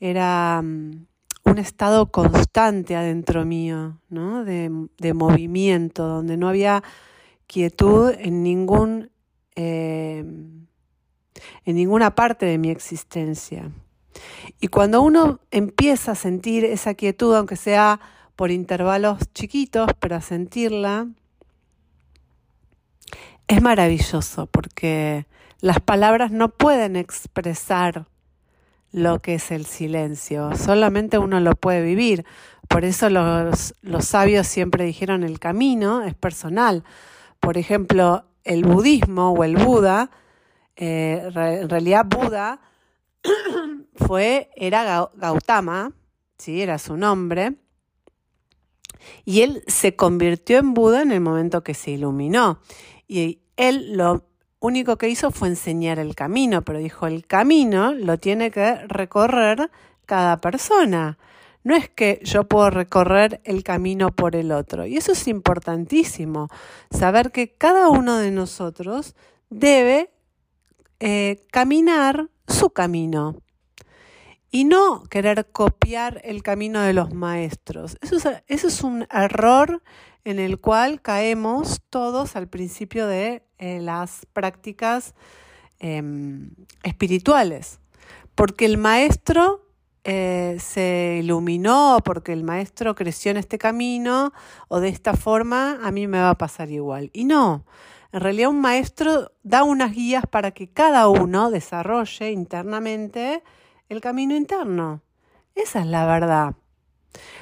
Era 0.00 0.60
mm, 0.62 1.06
un 1.44 1.58
estado 1.58 2.10
constante 2.10 2.96
adentro 2.96 3.44
mío, 3.44 4.00
¿no? 4.08 4.44
de, 4.44 4.88
de 4.98 5.14
movimiento, 5.14 6.06
donde 6.06 6.36
no 6.36 6.48
había 6.48 6.82
quietud 7.46 8.12
en 8.18 8.42
ningún 8.42 9.10
eh, 9.56 10.24
en 11.64 11.76
ninguna 11.76 12.14
parte 12.14 12.46
de 12.46 12.58
mi 12.58 12.70
existencia. 12.70 13.70
Y 14.60 14.68
cuando 14.68 15.02
uno 15.02 15.40
empieza 15.50 16.12
a 16.12 16.16
sentir 16.16 16.64
esa 16.64 16.94
quietud, 16.94 17.34
aunque 17.34 17.56
sea 17.56 18.00
por 18.36 18.50
intervalos 18.50 19.18
chiquitos, 19.32 19.90
pero 19.98 20.16
a 20.16 20.20
sentirla, 20.20 21.08
es 23.48 23.62
maravilloso 23.62 24.46
porque 24.46 25.26
las 25.60 25.80
palabras 25.80 26.30
no 26.30 26.48
pueden 26.50 26.96
expresar 26.96 28.06
lo 28.92 29.20
que 29.20 29.34
es 29.34 29.50
el 29.50 29.66
silencio, 29.66 30.56
solamente 30.56 31.18
uno 31.18 31.40
lo 31.40 31.56
puede 31.56 31.82
vivir. 31.82 32.24
Por 32.68 32.84
eso 32.84 33.10
los, 33.10 33.74
los 33.82 34.04
sabios 34.04 34.46
siempre 34.46 34.84
dijeron 34.84 35.22
el 35.24 35.38
camino 35.38 36.02
es 36.02 36.14
personal. 36.14 36.84
Por 37.44 37.58
ejemplo, 37.58 38.24
el 38.42 38.64
budismo 38.64 39.32
o 39.32 39.44
el 39.44 39.56
Buda, 39.56 40.10
eh, 40.76 41.30
en 41.34 41.68
realidad 41.68 42.06
Buda 42.06 42.60
fue, 43.94 44.50
era 44.56 45.10
Gautama, 45.14 45.92
¿sí? 46.38 46.62
era 46.62 46.78
su 46.78 46.96
nombre, 46.96 47.56
y 49.26 49.42
él 49.42 49.62
se 49.66 49.94
convirtió 49.94 50.58
en 50.58 50.72
Buda 50.72 51.02
en 51.02 51.12
el 51.12 51.20
momento 51.20 51.62
que 51.62 51.74
se 51.74 51.90
iluminó. 51.90 52.60
Y 53.06 53.40
él 53.58 53.94
lo 53.94 54.24
único 54.60 54.96
que 54.96 55.10
hizo 55.10 55.30
fue 55.30 55.48
enseñar 55.48 55.98
el 55.98 56.14
camino, 56.14 56.62
pero 56.62 56.78
dijo, 56.78 57.06
el 57.06 57.26
camino 57.26 57.92
lo 57.92 58.16
tiene 58.18 58.50
que 58.50 58.76
recorrer 58.86 59.70
cada 60.06 60.38
persona. 60.38 61.18
No 61.64 61.74
es 61.74 61.88
que 61.88 62.20
yo 62.22 62.44
puedo 62.44 62.68
recorrer 62.68 63.40
el 63.44 63.64
camino 63.64 64.10
por 64.10 64.36
el 64.36 64.52
otro. 64.52 64.86
Y 64.86 64.98
eso 64.98 65.12
es 65.12 65.26
importantísimo, 65.26 66.48
saber 66.90 67.32
que 67.32 67.52
cada 67.52 67.88
uno 67.88 68.18
de 68.18 68.30
nosotros 68.30 69.14
debe 69.48 70.10
eh, 71.00 71.46
caminar 71.50 72.28
su 72.46 72.70
camino 72.70 73.36
y 74.50 74.64
no 74.64 75.02
querer 75.04 75.46
copiar 75.50 76.20
el 76.22 76.42
camino 76.42 76.80
de 76.80 76.92
los 76.92 77.12
maestros. 77.12 77.96
Eso 78.02 78.30
es, 78.46 78.82
un 78.82 79.06
error 79.10 79.82
en 80.24 80.38
el 80.38 80.60
cual 80.60 81.00
caemos 81.00 81.80
todos 81.90 82.36
al 82.36 82.46
principio 82.46 83.06
de 83.06 83.42
eh, 83.58 83.80
las 83.80 84.26
prácticas 84.32 85.14
em, 85.80 86.50
espirituales, 86.82 87.80
porque 88.34 88.64
el 88.66 88.78
maestro 88.78 89.63
eh, 90.04 90.58
se 90.60 91.20
iluminó 91.22 91.98
porque 92.04 92.34
el 92.34 92.44
maestro 92.44 92.94
creció 92.94 93.30
en 93.30 93.38
este 93.38 93.56
camino 93.56 94.32
o 94.68 94.80
de 94.80 94.88
esta 94.88 95.14
forma, 95.14 95.80
a 95.82 95.90
mí 95.90 96.06
me 96.06 96.18
va 96.18 96.30
a 96.30 96.38
pasar 96.38 96.70
igual. 96.70 97.10
Y 97.14 97.24
no, 97.24 97.64
en 98.12 98.20
realidad 98.20 98.50
un 98.50 98.60
maestro 98.60 99.32
da 99.42 99.64
unas 99.64 99.92
guías 99.92 100.24
para 100.26 100.50
que 100.50 100.68
cada 100.68 101.08
uno 101.08 101.50
desarrolle 101.50 102.30
internamente 102.30 103.42
el 103.88 104.00
camino 104.00 104.36
interno. 104.36 105.02
Esa 105.54 105.80
es 105.80 105.86
la 105.86 106.04
verdad. 106.06 106.54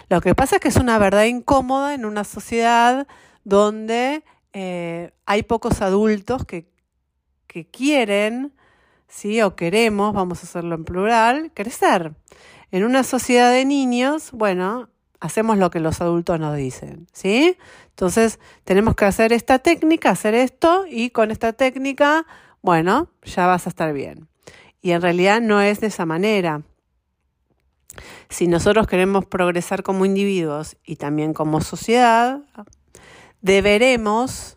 Lo 0.08 0.20
que 0.20 0.34
pasa 0.34 0.56
es 0.56 0.62
que 0.62 0.68
es 0.68 0.76
una 0.76 0.98
verdad 0.98 1.24
incómoda 1.24 1.94
en 1.94 2.04
una 2.04 2.24
sociedad 2.24 3.06
donde 3.44 4.22
eh, 4.52 5.12
hay 5.26 5.42
pocos 5.42 5.80
adultos 5.80 6.44
que, 6.44 6.70
que 7.46 7.66
quieren, 7.66 8.52
¿sí? 9.08 9.42
o 9.42 9.56
queremos, 9.56 10.14
vamos 10.14 10.40
a 10.40 10.42
hacerlo 10.42 10.74
en 10.74 10.84
plural, 10.84 11.50
crecer. 11.54 12.14
En 12.72 12.84
una 12.84 13.04
sociedad 13.04 13.52
de 13.52 13.66
niños, 13.66 14.30
bueno, 14.32 14.88
hacemos 15.20 15.58
lo 15.58 15.70
que 15.70 15.78
los 15.78 16.00
adultos 16.00 16.40
nos 16.40 16.56
dicen, 16.56 17.06
¿sí? 17.12 17.58
Entonces, 17.90 18.40
tenemos 18.64 18.94
que 18.96 19.04
hacer 19.04 19.34
esta 19.34 19.58
técnica, 19.58 20.08
hacer 20.08 20.34
esto 20.34 20.86
y 20.88 21.10
con 21.10 21.30
esta 21.30 21.52
técnica, 21.52 22.26
bueno, 22.62 23.10
ya 23.24 23.46
vas 23.46 23.66
a 23.66 23.68
estar 23.68 23.92
bien. 23.92 24.26
Y 24.80 24.92
en 24.92 25.02
realidad 25.02 25.42
no 25.42 25.60
es 25.60 25.80
de 25.80 25.88
esa 25.88 26.06
manera. 26.06 26.62
Si 28.30 28.46
nosotros 28.48 28.86
queremos 28.86 29.26
progresar 29.26 29.82
como 29.82 30.06
individuos 30.06 30.78
y 30.82 30.96
también 30.96 31.34
como 31.34 31.60
sociedad, 31.60 32.40
deberemos 33.42 34.56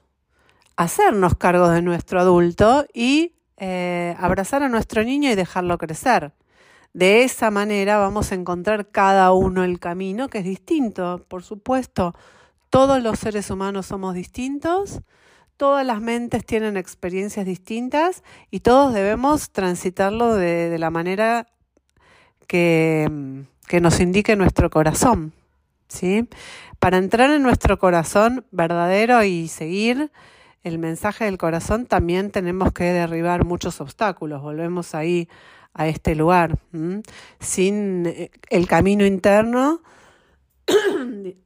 hacernos 0.78 1.36
cargo 1.36 1.68
de 1.68 1.82
nuestro 1.82 2.22
adulto 2.22 2.86
y 2.94 3.34
eh, 3.58 4.16
abrazar 4.20 4.64
a 4.64 4.70
nuestro 4.70 5.04
niño 5.04 5.30
y 5.30 5.36
dejarlo 5.36 5.78
crecer. 5.78 6.32
De 6.96 7.24
esa 7.24 7.52
manera 7.52 7.98
vamos 7.98 8.32
a 8.32 8.36
encontrar 8.36 8.88
cada 8.88 9.34
uno 9.34 9.66
el 9.66 9.82
camino 9.82 10.30
que 10.30 10.38
es 10.38 10.46
distinto, 10.46 11.26
por 11.28 11.44
supuesto. 11.44 12.16
Todos 12.70 13.04
los 13.04 13.20
seres 13.20 13.50
humanos 13.50 13.88
somos 13.88 14.16
distintos, 14.16 15.02
todas 15.58 15.86
las 15.86 16.00
mentes 16.00 16.46
tienen 16.46 16.78
experiencias 16.78 17.46
distintas 17.46 18.24
y 18.50 18.62
todos 18.62 18.94
debemos 18.94 19.50
transitarlo 19.50 20.36
de, 20.36 20.78
la 20.80 20.90
manera 20.90 21.48
que, 22.48 23.44
que, 23.68 23.82
nos 23.82 24.00
indique 24.00 24.38
nuestro 24.38 24.70
corazón. 24.70 25.34
¿sí? 25.90 26.30
Para 26.80 26.96
entrar 26.96 27.30
en 27.30 27.44
nuestro 27.44 27.78
corazón 27.78 28.46
verdadero 28.52 29.22
y 29.22 29.50
seguir 29.50 30.14
el 30.64 30.80
mensaje 30.80 31.26
del 31.26 31.38
corazón 31.38 31.88
también 31.88 32.32
tenemos 32.32 32.72
que 32.72 32.86
derribar 32.86 33.44
muchos 33.44 33.82
obstáculos. 33.82 34.42
Volvemos 34.42 34.96
ahí 34.96 35.28
a 35.76 35.88
este 35.88 36.16
lugar. 36.16 36.58
Sin 37.40 38.06
eh, 38.08 38.32
el 38.50 38.68
camino 38.68 39.06
interno, 39.06 39.82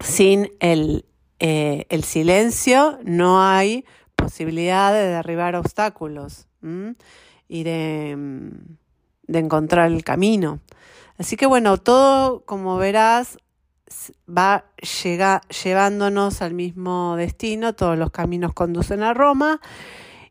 sin 0.00 0.50
el, 0.60 1.06
eh, 1.38 1.86
el, 1.88 2.02
silencio, 2.02 2.98
no 3.04 3.42
hay 3.42 3.84
posibilidad 4.16 4.92
de 4.92 5.06
derribar 5.06 5.54
obstáculos 5.54 6.48
y 7.48 7.62
de, 7.62 8.50
de 9.22 9.38
encontrar 9.38 9.92
el 9.92 10.02
camino. 10.02 10.58
Así 11.18 11.36
que 11.36 11.46
bueno, 11.46 11.78
todo, 11.78 12.44
como 12.44 12.76
verás, 12.78 13.38
va 14.28 14.64
llevándonos 15.62 16.42
al 16.42 16.54
mismo 16.54 17.14
destino, 17.14 17.74
todos 17.74 17.96
los 17.96 18.10
caminos 18.10 18.52
conducen 18.52 19.04
a 19.04 19.14
Roma 19.14 19.60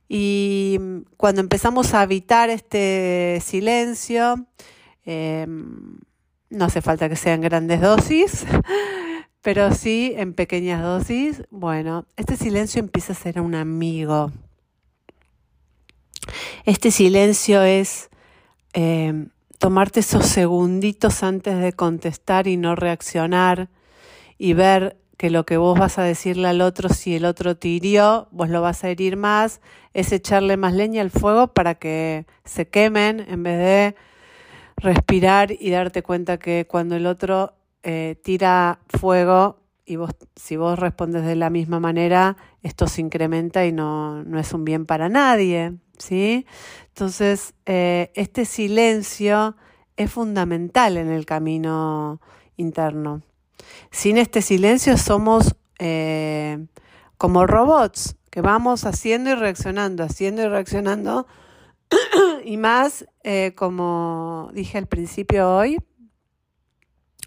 y 0.08 0.80
cuando 1.18 1.41
empezamos 1.41 1.94
a 1.94 2.02
habitar 2.02 2.50
este 2.50 3.41
silencio, 3.44 4.48
em, 5.06 5.98
no 6.50 6.65
hace 6.65 6.82
falta 6.82 7.10
que 7.10 7.15
sean 7.15 7.41
grandes 7.41 7.82
dosis, 7.82 8.46
pero 9.41 9.74
sí 9.74 10.13
en 10.15 10.34
pequeñas 10.34 10.82
dosis, 10.82 11.44
bueno, 11.50 12.06
este 12.18 12.38
silencio 12.38 12.80
empieza 12.80 13.13
a 13.13 13.15
ser 13.15 13.41
un 13.41 13.56
amigo. 13.56 14.32
Este 16.65 16.91
silencio 16.91 17.63
es 17.63 18.10
em, 18.74 19.30
tomarte 19.60 20.02
esos 20.02 20.26
segunditos 20.26 21.24
antes 21.24 21.60
de 21.60 21.74
contestar 21.74 22.48
y 22.48 22.58
no 22.58 22.76
reaccionar 22.76 23.70
y 24.38 24.54
ver 24.54 24.98
que 25.17 25.30
lo 25.30 25.45
que 25.45 25.58
vos 25.58 25.78
vas 25.78 25.97
a 25.97 26.04
decirle 26.04 26.47
al 26.47 26.62
otro, 26.62 26.89
si 26.89 27.15
el 27.15 27.25
otro 27.25 27.56
te 27.58 27.67
hirió, 27.67 28.28
vos 28.32 28.49
lo 28.49 28.62
vas 28.62 28.84
a 28.84 28.89
herir 28.89 29.17
más, 29.17 29.62
es 29.93 30.12
echarle 30.12 30.58
más 30.58 30.73
leña 30.73 31.01
al 31.01 31.12
fuego 31.12 31.54
para 31.54 31.75
que 31.75 32.25
se 32.43 32.67
quemen 32.67 33.25
en 33.28 33.43
vez 33.43 33.58
de 33.58 33.95
respirar 34.78 35.51
y 35.51 35.69
darte 35.69 36.04
cuenta 36.04 36.38
que 36.38 36.67
cuando 36.67 36.95
el 36.95 37.06
otro 37.06 37.54
eh, 37.84 38.19
tira 38.23 38.80
fuego, 38.89 39.60
y 39.86 39.97
vos, 39.97 40.12
si 40.36 40.58
vos 40.58 40.80
respondes 40.80 41.23
de 41.25 41.36
la 41.36 41.49
misma 41.49 41.80
manera, 41.80 42.38
esto 42.63 42.88
se 42.88 43.01
incrementa 43.01 43.65
y 43.65 43.71
no, 43.71 44.23
no 44.23 44.39
es 44.39 44.51
un 44.51 44.65
bien 44.65 44.86
para 44.86 45.10
nadie, 45.10 45.73
¿sí? 45.97 46.47
Entonces, 46.88 47.54
eh, 47.65 48.12
este 48.15 48.45
silencio 48.45 49.56
es 49.95 50.12
fundamental 50.12 50.97
en 50.97 51.10
el 51.10 51.25
camino 51.25 52.19
interno. 52.58 53.21
Sin 53.91 54.17
este 54.17 54.41
silencio 54.41 54.97
somos 54.97 55.56
eh, 55.80 56.65
como 57.17 57.47
robots 57.47 58.15
que 58.30 58.41
vamos 58.41 58.86
haciendo 58.86 59.30
y 59.30 59.36
reaccionando, 59.36 60.04
haciendo 60.04 60.43
y 60.43 60.47
reaccionando, 60.47 61.28
y 62.43 62.58
más, 62.58 63.06
eh, 63.23 63.54
como 63.56 64.49
dije 64.54 64.78
al 64.78 64.88
principio 64.88 65.56
hoy 65.56 65.78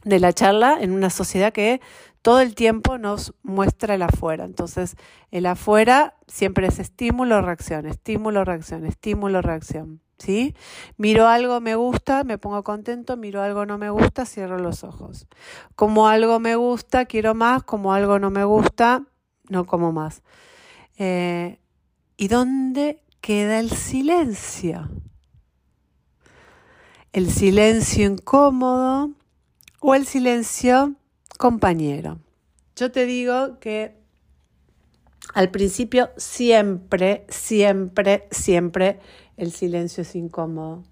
de 0.05 0.20
la 0.20 0.33
charla, 0.33 0.79
en 0.81 0.92
una 0.92 1.11
sociedad 1.11 1.53
que 1.53 1.81
todo 2.22 2.40
el 2.40 2.55
tiempo 2.55 2.98
nos 2.98 3.35
muestra 3.42 3.94
el 3.94 4.03
afuera. 4.03 4.44
Entonces, 4.44 4.96
el 5.31 5.46
afuera 5.46 6.16
siempre 6.27 6.66
es 6.66 6.79
estímulo, 6.79 7.40
reacción, 7.40 7.87
estímulo, 7.87 8.44
reacción, 8.44 8.85
estímulo, 8.85 9.40
reacción. 9.40 10.03
¿Sí? 10.18 10.54
Miro 10.96 11.28
algo, 11.28 11.61
me 11.61 11.76
gusta, 11.76 12.24
me 12.24 12.38
pongo 12.38 12.64
contento, 12.64 13.16
miro 13.16 13.40
algo, 13.40 13.66
no 13.66 13.78
me 13.78 13.88
gusta, 13.90 14.26
cierro 14.26 14.59
los 14.59 14.83
ojos. 14.83 15.28
Como 15.76 16.09
algo 16.09 16.40
me 16.40 16.57
gusta, 16.57 17.04
quiero 17.04 17.35
más, 17.35 17.62
como 17.62 17.92
algo 17.92 18.18
no 18.18 18.31
me 18.31 18.44
gusta, 18.44 19.04
no 19.48 19.66
como 19.66 19.92
más. 19.92 20.22
Eh, 20.98 21.61
¿Y 22.16 22.26
dónde 22.26 23.00
queda 23.20 23.61
el 23.61 23.70
silencio? 23.70 24.90
El 27.12 27.31
silencio 27.31 28.04
incómodo 28.07 29.12
o 29.81 29.94
el 29.94 30.04
silencio 30.04 30.94
compañero. 31.38 32.18
Yo 32.74 32.90
te 32.90 33.07
digo 33.07 33.59
que 33.61 33.96
al 35.35 35.50
principio 35.50 36.11
siempre, 36.16 37.26
siempre, 37.28 38.26
siempre 38.31 38.98
el 39.38 39.53
silencio 39.53 40.03
es 40.03 40.14
incómodo. 40.14 40.83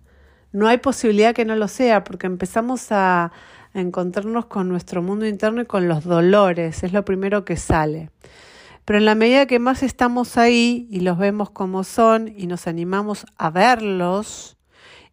No 0.53 0.69
hay 0.69 0.79
posibilidad 0.79 1.35
que 1.35 1.45
no 1.45 1.57
lo 1.57 1.69
sea 1.69 2.05
porque 2.05 2.27
empezamos 2.27 2.91
a, 2.91 3.33
encontrarnos 3.75 4.47
con 4.47 4.71
nuestro 4.71 5.03
mundo 5.03 5.27
interno 5.27 5.61
y 5.61 5.67
con 5.67 5.87
los 5.87 6.03
dolores, 6.05 6.83
es 6.83 6.95
lo 6.95 7.05
primero 7.05 7.45
que 7.45 7.57
sale. 7.57 8.09
Pero 8.87 8.99
en 8.99 9.05
la 9.05 9.15
medida 9.15 9.45
que 9.45 9.59
más 9.59 9.83
estamos 9.83 10.39
ahí 10.39 10.89
y 10.91 11.01
los 11.01 11.19
vemos 11.19 11.51
como 11.51 11.85
son 11.85 12.33
y 12.35 12.47
nos 12.47 12.67
animamos 12.67 13.27
a 13.37 13.51
verlos 13.51 14.57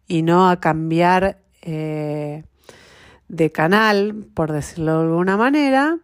y 0.06 0.22
no 0.22 0.48
a 0.48 0.60
cambiar 0.60 1.42
eh, 1.60 2.44
de 3.28 3.52
canal, 3.52 4.24
por 4.32 4.50
decirlo 4.50 5.00
de 5.00 5.08
alguna 5.08 5.36
manera, 5.36 5.98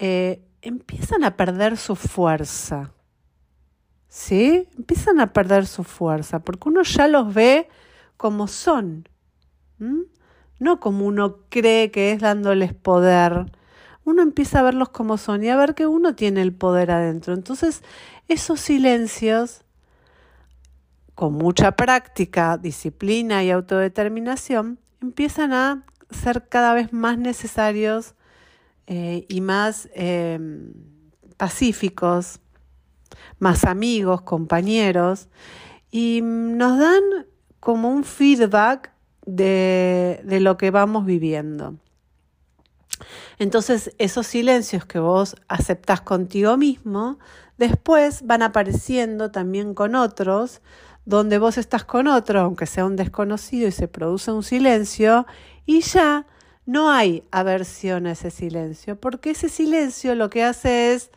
eh, 0.00 0.42
empiezan 0.62 1.22
a 1.22 1.36
perder 1.36 1.76
su 1.76 1.94
fuerza. 1.94 2.92
¿Sí? 4.10 4.68
Empiezan 4.76 5.20
a 5.20 5.32
perder 5.32 5.66
su 5.66 5.84
fuerza, 5.84 6.40
porque 6.40 6.68
uno 6.68 6.82
ya 6.82 7.06
los 7.06 7.32
ve 7.32 7.68
como 8.16 8.48
son, 8.48 9.08
no 10.58 10.80
como 10.80 11.06
uno 11.06 11.38
cree 11.48 11.92
que 11.92 12.10
es 12.10 12.20
dándoles 12.20 12.74
poder. 12.74 13.46
Uno 14.04 14.22
empieza 14.22 14.58
a 14.58 14.62
verlos 14.62 14.88
como 14.88 15.16
son 15.16 15.44
y 15.44 15.48
a 15.48 15.56
ver 15.56 15.76
que 15.76 15.86
uno 15.86 16.16
tiene 16.16 16.42
el 16.42 16.52
poder 16.52 16.90
adentro. 16.90 17.34
Entonces, 17.34 17.82
esos 18.26 18.58
silencios, 18.58 19.62
con 21.14 21.34
mucha 21.34 21.72
práctica, 21.72 22.58
disciplina 22.58 23.44
y 23.44 23.50
autodeterminación, 23.52 24.80
empiezan 25.00 25.52
a 25.52 25.84
ser 26.10 26.48
cada 26.48 26.74
vez 26.74 26.92
más 26.92 27.16
necesarios 27.16 28.16
eh, 28.88 29.24
y 29.28 29.40
más 29.40 29.88
em, 29.94 30.72
pacíficos, 31.36 32.40
más 33.38 33.64
amigos, 33.64 34.22
compañeros, 34.22 35.28
y 35.90 36.20
nos 36.22 36.78
dan 36.78 37.02
como 37.58 37.90
un 37.90 38.04
feedback 38.04 38.92
de, 39.26 40.20
de 40.24 40.40
lo 40.40 40.56
que 40.56 40.70
vamos 40.70 41.04
viviendo. 41.04 41.76
Entonces, 43.38 43.94
esos 43.98 44.26
silencios 44.26 44.84
que 44.84 44.98
vos 44.98 45.36
aceptás 45.48 46.00
contigo 46.02 46.56
mismo, 46.56 47.18
después 47.56 48.22
van 48.26 48.42
apareciendo 48.42 49.30
también 49.30 49.74
con 49.74 49.94
otros, 49.94 50.60
donde 51.06 51.38
vos 51.38 51.56
estás 51.58 51.84
con 51.84 52.06
otro, 52.06 52.40
aunque 52.40 52.66
sea 52.66 52.84
un 52.84 52.96
desconocido, 52.96 53.68
y 53.68 53.72
se 53.72 53.88
produce 53.88 54.30
un 54.30 54.42
silencio, 54.42 55.26
y 55.64 55.80
ya 55.80 56.26
no 56.66 56.90
hay 56.90 57.24
aversión 57.30 58.06
a 58.06 58.12
ese 58.12 58.30
silencio, 58.30 59.00
porque 59.00 59.30
ese 59.30 59.48
silencio 59.48 60.14
lo 60.14 60.30
que 60.30 60.44
hace 60.44 60.92
es 60.92 61.10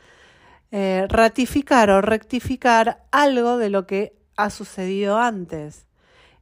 eh, 0.76 1.06
ratificar 1.08 1.92
o 1.92 2.02
rectificar 2.02 3.06
algo 3.12 3.60
de 3.60 3.70
lo 3.70 3.86
que 3.86 4.18
ha 4.36 4.50
sucedido 4.50 5.20
antes. 5.20 5.86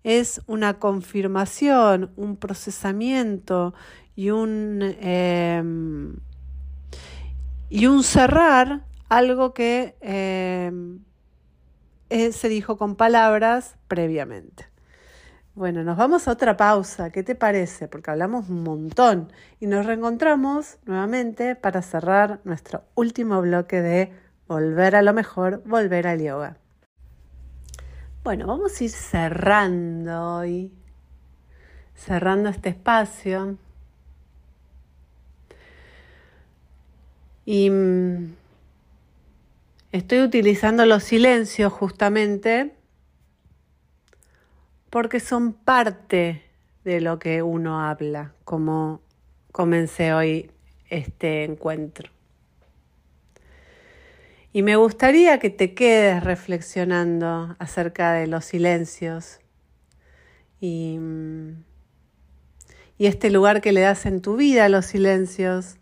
Es 0.06 0.40
una 0.48 0.80
confirmación, 0.80 2.14
un 2.16 2.38
procesamiento 2.38 3.74
y 4.16 4.30
un, 4.30 4.96
em, 5.02 6.16
y 7.70 7.88
un 7.88 8.04
cerrar 8.04 8.86
algo 9.10 9.54
que 9.54 9.98
em, 10.00 11.04
eh, 12.10 12.32
se 12.32 12.48
dijo 12.48 12.78
con 12.78 12.96
palabras 12.96 13.76
previamente. 13.90 14.72
Bueno, 15.56 15.84
nos 15.84 15.98
vamos 15.98 16.30
a 16.30 16.32
otra 16.32 16.56
pausa. 16.56 17.10
¿Qué 17.10 17.24
te 17.24 17.36
parece? 17.36 17.90
Porque 17.90 18.12
hablamos 18.12 18.48
un 18.48 18.64
montón 18.64 19.34
y 19.60 19.68
nos 19.68 19.86
reencontramos 19.86 20.78
nuevamente 20.86 21.58
para 21.58 21.82
cerrar 21.82 22.40
nuestro 22.46 22.86
último 22.96 23.42
bloque 23.42 23.82
de 23.82 24.21
volver 24.52 24.98
a 24.98 25.02
lo 25.02 25.14
mejor, 25.14 25.64
volver 25.64 26.08
al 26.08 26.22
yoga. 26.22 26.58
Bueno, 28.22 28.48
vamos 28.48 28.82
a 28.82 28.84
ir 28.84 28.90
cerrando 28.90 30.40
hoy, 30.40 30.74
cerrando 31.96 32.50
este 32.50 32.68
espacio. 32.68 33.58
Y 37.46 37.70
mm, 37.70 38.36
estoy 39.94 40.20
utilizando 40.20 40.86
los 40.86 41.06
silencios 41.06 41.72
justamente 41.72 42.76
porque 44.90 45.22
son 45.22 45.54
parte 45.54 46.44
de 46.84 47.00
lo 47.00 47.20
que 47.20 47.42
uno 47.42 47.80
habla, 47.80 48.34
como 48.44 49.00
comencé 49.54 50.12
hoy 50.12 50.52
este 50.90 51.46
encuentro. 51.46 52.12
Y 54.54 54.64
me 54.64 54.76
gustaría 54.76 55.40
que 55.40 55.50
te 55.50 55.74
quedes 55.74 56.24
reflexionando 56.24 57.56
acerca 57.58 58.12
de 58.12 58.28
los 58.28 58.44
silencios 58.44 59.40
y, 60.60 61.00
y, 62.98 63.06
este 63.06 63.32
lugar 63.32 63.62
que 63.62 63.72
le 63.72 63.82
das 63.82 64.06
en 64.06 64.22
tu 64.22 64.36
vida 64.36 64.66
a 64.66 64.70
los 64.70 64.86
silencios. 64.86 65.78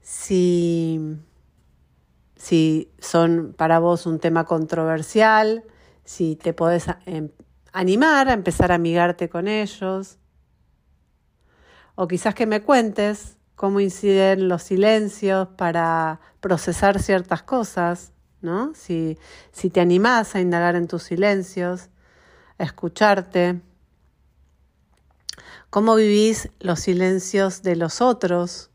Si, 0.00 0.98
si 2.36 2.90
son 2.98 3.54
para 3.56 3.78
vos 3.78 4.06
un 4.06 4.18
tema 4.18 4.44
controversial, 4.44 5.64
si 6.04 6.36
te 6.36 6.54
podés 6.54 6.86
em, 7.06 7.30
animar 7.72 8.28
a 8.28 8.32
empezar 8.32 8.72
a 8.72 8.76
amigarte 8.76 9.28
con 9.28 9.46
ellos. 9.46 10.18
O 11.94 12.08
quizás 12.08 12.34
que 12.34 12.46
me 12.46 12.62
cuentes 12.62 13.36
cómo 13.56 13.80
inciden 13.80 14.48
los 14.48 14.62
silencios 14.62 15.48
para 15.56 16.20
procesar 16.40 17.00
ciertas 17.00 17.42
cosas, 17.42 18.12
¿no? 18.40 18.72
Si, 18.74 19.18
si 19.52 19.70
te 19.70 19.80
animás 19.80 20.34
a 20.34 20.40
indagar 20.40 20.76
en 20.76 20.88
tus 20.88 21.04
silencios, 21.04 21.88
a 22.58 22.64
escucharte. 22.64 23.60
¿Cómo 25.70 25.94
vivís 25.94 26.50
los 26.60 26.80
silencios 26.80 27.62
de 27.62 27.76
los 27.76 28.00
otros? 28.00 28.70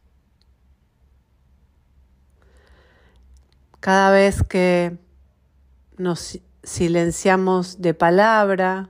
Cada 3.79 4.11
vez 4.11 4.41
que 4.43 4.97
nos 5.97 6.39
silenciamos 6.63 7.81
de 7.81 7.93
palabra, 7.93 8.89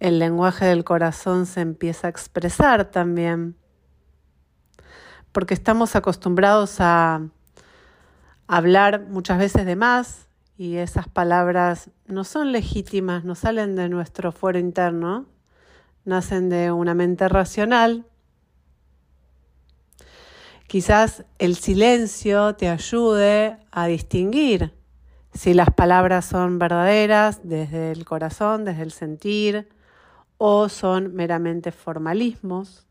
el 0.00 0.18
lenguaje 0.18 0.64
del 0.66 0.84
corazón 0.84 1.46
se 1.46 1.60
empieza 1.60 2.06
a 2.06 2.10
expresar 2.10 2.90
también, 2.90 3.56
porque 5.32 5.54
estamos 5.54 5.96
acostumbrados 5.96 6.76
a 6.80 7.28
hablar 8.46 9.06
muchas 9.08 9.38
veces 9.38 9.66
de 9.66 9.76
más 9.76 10.26
y 10.56 10.76
esas 10.76 11.08
palabras 11.08 11.90
no 12.06 12.24
son 12.24 12.52
legítimas, 12.52 13.24
no 13.24 13.34
salen 13.34 13.76
de 13.76 13.88
nuestro 13.88 14.32
fuero 14.32 14.58
interno, 14.58 15.26
nacen 16.04 16.48
de 16.48 16.72
una 16.72 16.94
mente 16.94 17.28
racional. 17.28 18.06
Quizás 20.66 21.24
el 21.38 21.56
silencio 21.56 22.54
te 22.56 22.68
ayude 22.68 23.58
a 23.70 23.86
distinguir 23.86 24.74
si 25.32 25.54
las 25.54 25.70
palabras 25.70 26.24
son 26.24 26.58
verdaderas 26.58 27.40
desde 27.44 27.92
el 27.92 28.04
corazón, 28.04 28.64
desde 28.64 28.82
el 28.82 28.92
sentir, 28.92 29.68
o 30.38 30.68
son 30.68 31.14
meramente 31.14 31.72
formalismos. 31.72 32.86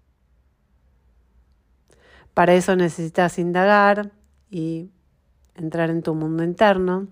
Para 2.34 2.54
eso 2.54 2.76
necesitas 2.76 3.40
indagar 3.40 4.12
y 4.52 4.92
entrar 5.56 5.90
en 5.90 6.04
tu 6.04 6.14
mundo 6.14 6.44
interno. 6.44 7.08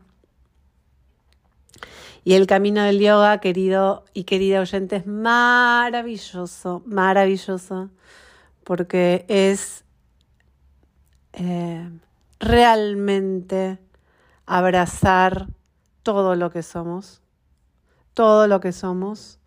Y 2.23 2.33
el 2.33 2.47
camino 2.47 2.83
del 2.83 2.99
yoga, 2.99 3.39
querido 3.39 4.03
y 4.13 4.23
querida 4.23 4.59
oyente, 4.59 4.97
es 4.97 5.07
maravilloso, 5.07 6.81
maravilloso, 6.85 7.89
porque 8.63 9.25
es 9.27 9.83
eh, 11.33 11.89
realmente 12.39 13.79
abrazar 14.45 15.47
todo 16.03 16.35
lo 16.35 16.49
que 16.49 16.63
somos, 16.63 17.21
todo 18.13 18.47
lo 18.47 18.59
que 18.59 18.71
somos, 18.71 19.39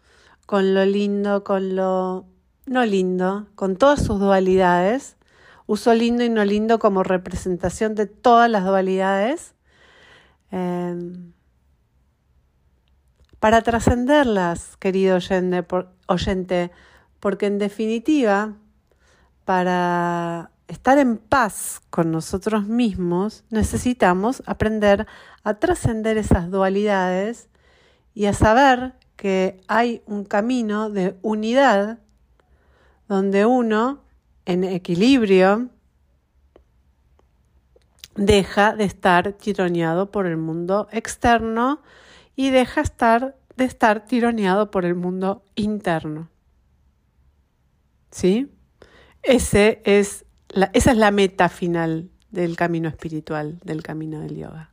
con 0.49 0.73
lo 0.73 0.87
lindo, 0.87 1.45
con 1.45 1.77
lo 1.77 2.25
no 2.65 2.87
lindo, 2.87 3.49
con 3.55 3.77
todas 3.77 4.03
sus 4.03 4.19
dualidades. 4.19 5.19
Uso 5.67 5.93
lindo 5.93 6.25
y 6.25 6.31
no 6.31 6.43
lindo 6.43 6.79
como 6.79 7.03
representación 7.03 7.95
de 7.95 8.07
todas 8.07 8.51
las 8.51 8.65
dualidades. 8.65 9.53
Em, 10.51 11.35
para 13.39 13.61
trascenderlas, 13.61 14.79
querido 14.79 15.19
oyente, 16.07 16.71
porque 17.21 17.45
en 17.45 17.59
definitiva, 17.59 18.55
para 19.45 20.51
estar 20.67 20.97
en 20.97 21.19
paz 21.19 21.83
con 21.91 22.11
nosotros 22.11 22.67
mismos, 22.67 23.45
necesitamos 23.51 24.43
aprender 24.47 25.07
a 25.45 25.53
trascender 25.59 26.17
esas 26.17 26.51
dualidades 26.51 27.51
y 28.15 28.25
a 28.25 28.33
saber 28.33 28.95
que 29.19 29.61
hay 29.67 30.01
un 30.07 30.25
camino 30.25 30.91
de 30.91 31.17
unidad 31.23 31.99
donde 33.09 33.47
uno, 33.47 34.05
en 34.47 34.63
equilibrio, 34.63 35.71
deja 38.15 38.77
de 38.77 38.85
estar 38.85 39.33
tironeado 39.33 40.13
por 40.13 40.27
el 40.27 40.37
mundo 40.37 40.87
externo 40.93 41.83
y 42.37 42.51
deja 42.51 42.81
estar, 42.81 43.37
de 43.57 43.65
estar 43.65 44.07
tironeado 44.07 44.71
por 44.71 44.85
el 44.85 44.95
mundo 44.95 45.43
interno. 45.57 46.29
¿Sí? 48.13 48.53
Ese 49.25 49.83
es 49.85 50.25
esa 50.73 50.93
es 50.93 50.97
la 50.97 51.11
meta 51.11 51.49
final 51.49 52.09
del 52.31 52.57
camino 52.57 52.89
espiritual, 52.89 53.59
del 53.65 53.83
camino 53.83 54.21
del 54.21 54.37
yoga. 54.37 54.71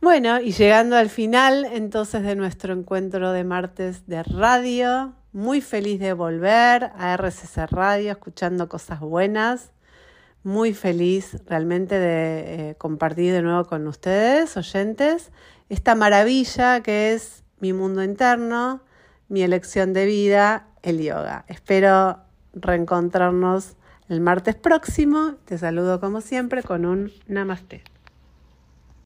Bueno, 0.00 0.40
y 0.40 0.52
llegando 0.52 0.96
al 0.96 1.10
final 1.10 1.66
entonces 1.70 2.22
de 2.22 2.34
nuestro 2.34 2.72
encuentro 2.72 3.32
de 3.32 3.44
martes 3.44 4.06
de 4.06 4.22
radio, 4.22 5.12
muy 5.32 5.60
feliz 5.60 6.00
de 6.00 6.14
volver 6.14 6.90
a 6.96 7.12
RCC 7.18 7.70
Radio, 7.70 8.12
escuchando 8.12 8.66
cosas 8.66 9.00
buenas, 9.00 9.72
muy 10.42 10.72
feliz 10.72 11.36
realmente 11.44 11.98
de 11.98 12.70
eh, 12.70 12.74
compartir 12.76 13.34
de 13.34 13.42
nuevo 13.42 13.66
con 13.66 13.86
ustedes, 13.86 14.56
oyentes, 14.56 15.32
esta 15.68 15.94
maravilla 15.94 16.82
que 16.82 17.12
es 17.12 17.44
mi 17.58 17.74
mundo 17.74 18.02
interno, 18.02 18.80
mi 19.28 19.42
elección 19.42 19.92
de 19.92 20.06
vida, 20.06 20.66
el 20.80 21.02
yoga. 21.02 21.44
Espero 21.46 22.20
reencontrarnos 22.54 23.76
el 24.08 24.22
martes 24.22 24.54
próximo. 24.54 25.34
Te 25.44 25.58
saludo 25.58 26.00
como 26.00 26.22
siempre 26.22 26.62
con 26.62 26.86
un 26.86 27.12
namaste. 27.28 27.84